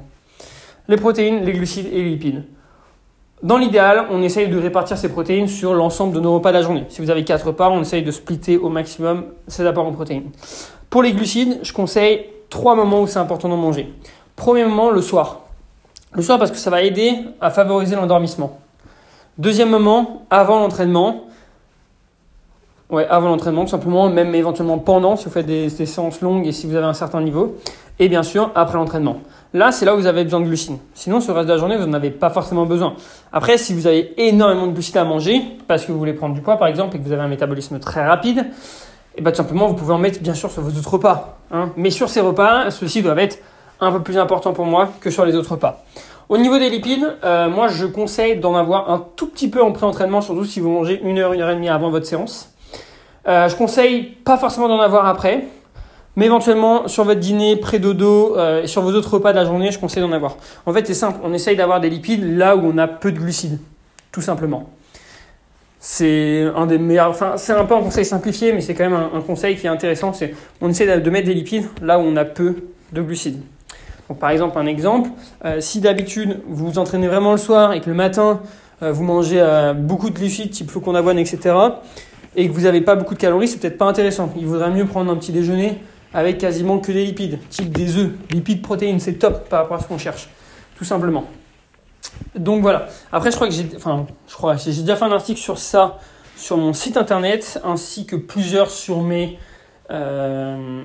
les 0.89 0.97
protéines, 0.97 1.45
les 1.45 1.53
glucides 1.53 1.87
et 1.87 2.03
les 2.03 2.11
lipides. 2.11 2.45
Dans 3.43 3.59
l'idéal, 3.59 4.07
on 4.11 4.23
essaye 4.23 4.49
de 4.49 4.59
répartir 4.59 4.97
ces 4.97 5.11
protéines 5.11 5.49
sur 5.49 5.75
l'ensemble 5.75 6.15
de 6.15 6.21
nos 6.21 6.35
repas 6.35 6.51
de 6.51 6.57
la 6.57 6.63
journée. 6.63 6.85
Si 6.89 7.03
vous 7.03 7.11
avez 7.11 7.25
quatre 7.25 7.49
repas, 7.49 7.69
on 7.69 7.81
essaye 7.83 8.03
de 8.03 8.11
splitter 8.11 8.57
au 8.57 8.69
maximum 8.69 9.25
ces 9.49 9.67
apports 9.67 9.87
en 9.87 9.93
protéines. 9.93 10.31
Pour 10.89 11.03
les 11.03 11.13
glucides, 11.13 11.59
je 11.63 11.73
conseille 11.73 12.27
trois 12.49 12.75
moments 12.75 13.03
où 13.03 13.07
c'est 13.07 13.19
important 13.19 13.49
de 13.49 13.55
manger. 13.55 13.93
Premier 14.37 14.65
moment, 14.65 14.91
le 14.91 15.03
soir. 15.03 15.41
Le 16.13 16.23
soir 16.23 16.39
parce 16.39 16.51
que 16.51 16.57
ça 16.57 16.71
va 16.71 16.83
aider 16.83 17.13
à 17.41 17.51
favoriser 17.51 17.97
l'endormissement. 17.97 18.61
Deuxième 19.37 19.71
moment, 19.71 20.23
avant 20.31 20.61
l'entraînement. 20.61 21.25
Ouais, 22.91 23.07
avant 23.09 23.29
l'entraînement, 23.29 23.65
tout 23.65 23.71
simplement, 23.71 24.09
même 24.11 24.35
éventuellement 24.35 24.79
pendant, 24.79 25.17
si 25.17 25.25
vous 25.25 25.31
faites 25.31 25.47
des, 25.47 25.69
séances 25.69 26.21
longues 26.21 26.47
et 26.47 26.53
si 26.53 26.67
vous 26.67 26.77
avez 26.77 26.87
un 26.87 26.93
certain 26.95 27.21
niveau. 27.23 27.57
Et 27.99 28.09
bien 28.09 28.23
sûr, 28.23 28.51
après 28.55 28.77
l'entraînement. 28.77 29.19
Là, 29.55 29.73
c'est 29.73 29.85
là 29.87 29.95
où 29.95 29.99
vous 29.99 30.07
avez 30.07 30.25
besoin 30.25 30.41
de 30.41 30.47
glucides. 30.47 30.79
Sinon, 30.95 31.21
sur 31.21 31.33
le 31.33 31.39
reste 31.39 31.49
de 31.49 31.55
la 31.55 31.59
journée, 31.59 31.77
vous 31.77 31.87
n'en 31.87 31.95
avez 31.95 32.11
pas 32.11 32.29
forcément 32.29 32.67
besoin. 32.67 32.95
Après, 33.33 33.57
si 33.57 33.73
vous 33.73 33.87
avez 33.87 34.13
énormément 34.19 34.67
de 34.67 34.73
glucides 34.73 34.97
à 34.97 35.05
manger, 35.05 35.41
parce 35.67 35.85
que 35.85 35.93
vous 35.93 35.99
voulez 35.99 36.13
prendre 36.13 36.35
du 36.35 36.41
poids, 36.41 36.57
par 36.57 36.69
exemple, 36.69 36.97
et 36.97 36.99
que 36.99 37.05
vous 37.05 37.13
avez 37.13 37.23
un 37.23 37.29
métabolisme 37.29 37.79
très 37.79 38.05
rapide, 38.05 38.39
et 38.39 39.19
eh 39.19 39.23
bien 39.23 39.31
tout 39.31 39.37
simplement, 39.37 39.69
vous 39.69 39.75
pouvez 39.75 39.95
en 39.95 39.99
mettre, 39.99 40.21
bien 40.21 40.35
sûr, 40.35 40.51
sur 40.51 40.61
vos 40.61 40.77
autres 40.77 40.91
repas. 40.91 41.39
Hein. 41.53 41.71
Mais 41.77 41.91
sur 41.91 42.09
ces 42.09 42.21
repas, 42.21 42.73
ceux-ci 42.73 43.01
doivent 43.01 43.21
être 43.21 43.39
un 43.81 43.93
peu 43.93 44.03
plus 44.03 44.19
importants 44.19 44.53
pour 44.53 44.67
moi 44.67 44.91
que 45.01 45.09
sur 45.09 45.25
les 45.25 45.37
autres 45.37 45.53
repas. 45.53 45.85
Au 46.29 46.37
niveau 46.37 46.59
des 46.59 46.69
lipides, 46.69 47.17
euh, 47.23 47.49
moi, 47.49 47.69
je 47.69 47.87
conseille 47.87 48.41
d'en 48.41 48.57
avoir 48.57 48.91
un 48.91 49.05
tout 49.15 49.29
petit 49.29 49.49
peu 49.49 49.63
en 49.63 49.71
pré-entraînement, 49.71 50.21
surtout 50.21 50.45
si 50.45 50.59
vous 50.59 50.71
mangez 50.71 51.01
une 51.05 51.19
heure, 51.19 51.33
une 51.33 51.43
heure 51.43 51.51
et 51.51 51.55
demie 51.55 51.69
avant 51.69 51.91
votre 51.91 52.07
séance. 52.07 52.54
Euh, 53.27 53.49
je 53.49 53.57
conseille 53.57 54.03
pas 54.03 54.37
forcément 54.37 54.69
d'en 54.69 54.81
avoir 54.81 55.07
après, 55.07 55.45
mais 56.17 56.27
éventuellement 56.27 56.89
sur 56.89 57.05
votre 57.05 57.21
dîner, 57.21 57.57
pré-dodo 57.57 58.37
euh, 58.37 58.63
et 58.63 58.67
sur 58.67 58.83
vos 58.83 58.93
autres 58.93 59.15
repas 59.15 59.33
de 59.33 59.39
la 59.39 59.45
journée, 59.45 59.71
je 59.71 59.79
conseille 59.79 60.03
d'en 60.03 60.13
avoir. 60.13 60.37
En 60.67 60.73
fait, 60.73 60.87
c'est 60.87 60.95
simple, 60.95 61.19
on 61.23 61.33
essaye 61.33 61.57
d'avoir 61.57 61.81
des 61.81 61.89
lipides 61.89 62.37
là 62.37 62.57
où 62.57 62.61
on 62.65 62.77
a 62.77 62.87
peu 62.87 63.13
de 63.13 63.19
glucides, 63.19 63.59
tout 64.13 64.21
simplement. 64.21 64.71
C'est 65.81 66.47
un 66.57 66.67
des 66.67 66.79
meilleurs, 66.79 67.11
enfin 67.11 67.35
c'est 67.37 67.53
un 67.53 67.65
peu 67.65 67.75
un 67.75 67.83
conseil 67.83 68.07
simplifié, 68.07 68.53
mais 68.53 68.63
c'est 68.63 68.75
quand 68.75 68.89
même 68.89 68.99
un, 69.15 69.21
conseil 69.21 69.57
qui 69.57 69.67
est 69.67 69.71
intéressant. 69.71 70.15
C'est 70.15 70.35
on 70.63 70.71
essaie 70.71 70.87
de 71.01 71.11
mettre 71.11 71.27
des 71.27 71.35
lipides 71.35 71.67
là 71.83 71.99
où 71.99 72.03
on 72.03 72.17
a 72.17 72.25
peu 72.25 72.57
de 72.93 73.03
glucides. 73.03 73.41
Donc 74.09 74.19
par 74.19 74.31
exemple 74.31 74.59
un 74.59 74.65
exemple, 74.65 75.11
euh, 75.45 75.61
si 75.61 75.81
d'habitude 75.81 76.41
vous 76.47 76.69
vous 76.69 76.79
entraînez 76.79 77.07
vraiment 77.07 77.33
le 77.33 77.39
soir 77.39 77.75
et 77.75 77.81
que 77.81 77.89
le 77.89 77.97
matin 77.97 78.41
vous 78.81 79.05
mangez 79.05 79.43
beaucoup 79.77 80.11
de 80.11 80.15
glucides 80.15 80.51
type 80.51 80.71
flocon 80.71 80.93
d'avoine, 80.93 81.19
etc 81.19 81.55
et 82.37 82.49
que 82.49 82.53
vous 82.53 82.63
n'avez 82.63 82.81
pas 82.81 82.97
beaucoup 82.97 83.15
de 83.15 83.19
calories, 83.19 83.49
c'est 83.49 83.59
peut-être 83.59 83.79
pas 83.79 83.87
intéressant. 83.87 84.33
Il 84.37 84.47
vaudrait 84.47 84.71
mieux 84.71 84.87
prendre 84.87 85.11
un 85.11 85.17
petit 85.17 85.33
déjeuner 85.33 85.79
avec 86.13 86.39
quasiment 86.39 86.79
que 86.79 86.93
des 86.93 87.05
lipides, 87.07 87.39
type 87.51 87.71
des 87.71 87.97
œufs, 87.97 88.11
lipides, 88.31 88.63
protéines, 88.63 89.01
c'est 89.01 89.15
top 89.15 89.49
par 89.49 89.63
rapport 89.63 89.79
à 89.79 89.81
ce 89.81 89.89
qu'on 89.89 89.99
cherche, 89.99 90.29
tout 90.77 90.85
simplement. 90.85 91.25
Donc 92.37 92.63
voilà. 92.63 92.89
Après, 93.13 93.31
je 93.31 93.37
crois 93.37 93.49
que 93.49 93.55
j'ai, 93.55 93.67
enfin, 93.77 94.07
je 94.29 94.35
crois, 94.35 94.57
j'ai 94.57 94.71
déjà 94.83 94.97
fait 94.97 95.05
un 95.05 95.13
article 95.13 95.41
sur 95.41 95.59
ça 95.59 95.99
sur 96.37 96.57
mon 96.57 96.73
site 96.73 96.97
internet, 96.97 97.61
ainsi 97.65 98.07
que 98.07 98.17
plusieurs 98.17 98.71
sur 98.71 99.03
mes 99.03 99.39
euh, 99.91 100.83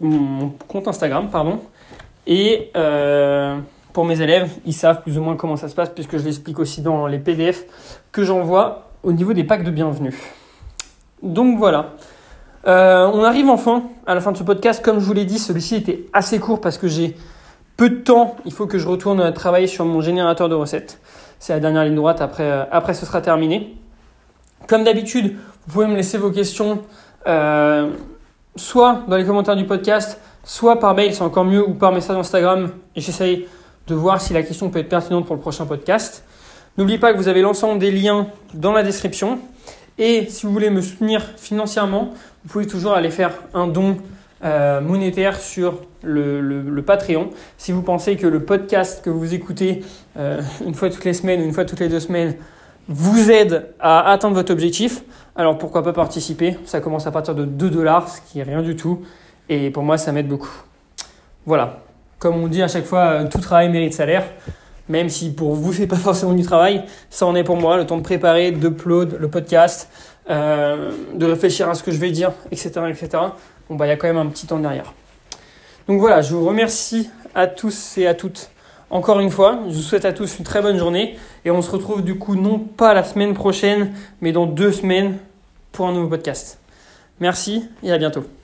mon 0.00 0.50
compte 0.68 0.88
Instagram, 0.88 1.28
pardon. 1.30 1.60
Et 2.26 2.70
euh, 2.76 3.58
pour 3.92 4.04
mes 4.04 4.20
élèves, 4.20 4.50
ils 4.66 4.74
savent 4.74 5.02
plus 5.02 5.18
ou 5.18 5.22
moins 5.22 5.36
comment 5.36 5.56
ça 5.56 5.68
se 5.68 5.74
passe, 5.74 5.88
puisque 5.90 6.18
je 6.18 6.24
l'explique 6.24 6.58
aussi 6.58 6.82
dans 6.82 7.06
les 7.06 7.18
PDF 7.18 7.64
que 8.12 8.24
j'envoie 8.24 8.87
au 9.02 9.12
niveau 9.12 9.32
des 9.32 9.44
packs 9.44 9.64
de 9.64 9.70
bienvenue. 9.70 10.14
Donc 11.22 11.58
voilà. 11.58 11.94
Euh, 12.66 13.10
on 13.12 13.22
arrive 13.24 13.48
enfin 13.48 13.84
à 14.06 14.14
la 14.14 14.20
fin 14.20 14.32
de 14.32 14.36
ce 14.36 14.42
podcast. 14.42 14.84
Comme 14.84 15.00
je 15.00 15.04
vous 15.04 15.12
l'ai 15.12 15.24
dit, 15.24 15.38
celui-ci 15.38 15.76
était 15.76 16.06
assez 16.12 16.38
court 16.38 16.60
parce 16.60 16.78
que 16.78 16.88
j'ai 16.88 17.16
peu 17.76 17.88
de 17.88 17.96
temps. 17.96 18.36
Il 18.44 18.52
faut 18.52 18.66
que 18.66 18.78
je 18.78 18.86
retourne 18.88 19.32
travailler 19.32 19.66
sur 19.66 19.84
mon 19.84 20.00
générateur 20.00 20.48
de 20.48 20.54
recettes. 20.54 21.00
C'est 21.38 21.52
la 21.52 21.60
dernière 21.60 21.84
ligne 21.84 21.94
droite. 21.94 22.20
Après, 22.20 22.44
euh, 22.44 22.92
ce 22.92 23.06
sera 23.06 23.20
terminé. 23.20 23.76
Comme 24.66 24.84
d'habitude, 24.84 25.36
vous 25.66 25.72
pouvez 25.72 25.86
me 25.86 25.94
laisser 25.94 26.18
vos 26.18 26.30
questions 26.30 26.80
euh, 27.26 27.90
soit 28.56 29.02
dans 29.08 29.16
les 29.16 29.24
commentaires 29.24 29.56
du 29.56 29.64
podcast, 29.64 30.20
soit 30.44 30.80
par 30.80 30.94
mail, 30.94 31.14
c'est 31.14 31.22
encore 31.22 31.44
mieux, 31.44 31.66
ou 31.66 31.74
par 31.74 31.92
message 31.92 32.16
Instagram. 32.16 32.70
Et 32.96 33.00
j'essaye 33.00 33.46
de 33.86 33.94
voir 33.94 34.20
si 34.20 34.32
la 34.32 34.42
question 34.42 34.68
peut 34.70 34.80
être 34.80 34.88
pertinente 34.88 35.26
pour 35.26 35.36
le 35.36 35.40
prochain 35.40 35.64
podcast. 35.64 36.24
N'oubliez 36.78 36.98
pas 36.98 37.12
que 37.12 37.18
vous 37.18 37.26
avez 37.26 37.42
l'ensemble 37.42 37.80
des 37.80 37.90
liens 37.90 38.28
dans 38.54 38.70
la 38.70 38.84
description. 38.84 39.40
Et 39.98 40.26
si 40.28 40.46
vous 40.46 40.52
voulez 40.52 40.70
me 40.70 40.80
soutenir 40.80 41.26
financièrement, 41.36 42.12
vous 42.44 42.52
pouvez 42.52 42.68
toujours 42.68 42.92
aller 42.92 43.10
faire 43.10 43.32
un 43.52 43.66
don 43.66 43.96
euh, 44.44 44.80
monétaire 44.80 45.40
sur 45.40 45.80
le, 46.04 46.80
Patreon. 46.86 47.30
Si 47.56 47.72
vous 47.72 47.82
pensez 47.82 48.14
que 48.14 48.28
le 48.28 48.44
podcast 48.44 49.04
que 49.04 49.10
vous 49.10 49.34
écoutez 49.34 49.82
euh, 50.16 50.40
une 50.64 50.74
fois 50.74 50.88
toutes 50.88 51.04
les 51.04 51.14
semaines 51.14 51.40
ou 51.40 51.44
une 51.46 51.52
fois 51.52 51.64
toutes 51.64 51.80
les 51.80 51.88
deux 51.88 51.98
semaines 51.98 52.36
vous 52.86 53.28
aide 53.28 53.70
à 53.80 54.12
atteindre 54.12 54.36
votre 54.36 54.52
objectif, 54.52 55.02
alors 55.34 55.58
pourquoi 55.58 55.82
pas 55.82 55.92
participer? 55.92 56.58
Ça 56.64 56.78
commence 56.78 57.08
à 57.08 57.10
partir 57.10 57.34
de 57.34 57.44
2 57.44 57.70
dollars, 57.70 58.08
ce 58.08 58.20
qui 58.20 58.38
est 58.38 58.44
rien 58.44 58.62
du 58.62 58.76
tout. 58.76 59.02
Et 59.48 59.70
pour 59.70 59.82
moi, 59.82 59.98
ça 59.98 60.12
m'aide 60.12 60.28
beaucoup. 60.28 60.62
Voilà. 61.44 61.80
Comme 62.20 62.36
on 62.36 62.46
dit 62.46 62.62
à 62.62 62.68
chaque 62.68 62.84
fois, 62.84 63.00
euh, 63.00 63.28
tout 63.28 63.40
travail 63.40 63.68
mérite 63.68 63.94
salaire 63.94 64.22
même 64.88 65.08
si 65.08 65.30
pour 65.30 65.54
vous 65.54 65.72
c'est 65.72 65.86
pas 65.86 65.96
forcément 66.08 66.32
du 66.32 66.42
travail, 66.42 66.84
ça 67.10 67.26
en 67.26 67.34
est 67.34 67.44
pour 67.44 67.56
moi, 67.56 67.76
le 67.76 67.86
temps 67.86 67.96
de 67.96 68.02
préparer, 68.02 68.52
d'upload 68.52 69.16
le 69.18 69.28
podcast, 69.28 69.90
euh, 70.30 70.90
de 71.14 71.26
réfléchir 71.26 71.68
à 71.68 71.74
ce 71.74 71.82
que 71.82 71.90
je 71.90 71.98
vais 71.98 72.10
dire, 72.10 72.32
etc. 72.50 72.72
etc. 72.88 73.08
Bon 73.68 73.76
bah 73.76 73.86
il 73.86 73.90
y 73.90 73.92
a 73.92 73.96
quand 73.96 74.08
même 74.08 74.18
un 74.18 74.26
petit 74.26 74.46
temps 74.46 74.58
derrière. 74.58 74.94
Donc 75.86 76.00
voilà, 76.00 76.20
je 76.20 76.34
vous 76.34 76.46
remercie 76.46 77.10
à 77.34 77.46
tous 77.46 77.96
et 77.98 78.06
à 78.06 78.14
toutes 78.14 78.50
encore 78.90 79.20
une 79.20 79.30
fois. 79.30 79.60
Je 79.68 79.74
vous 79.74 79.82
souhaite 79.82 80.04
à 80.04 80.12
tous 80.12 80.38
une 80.38 80.44
très 80.44 80.62
bonne 80.62 80.78
journée 80.78 81.16
et 81.44 81.50
on 81.50 81.62
se 81.62 81.70
retrouve 81.70 82.02
du 82.02 82.18
coup 82.18 82.36
non 82.36 82.58
pas 82.58 82.94
la 82.94 83.04
semaine 83.04 83.34
prochaine, 83.34 83.92
mais 84.20 84.32
dans 84.32 84.46
deux 84.46 84.72
semaines 84.72 85.18
pour 85.72 85.86
un 85.86 85.92
nouveau 85.92 86.08
podcast. 86.08 86.58
Merci 87.20 87.68
et 87.82 87.92
à 87.92 87.98
bientôt. 87.98 88.37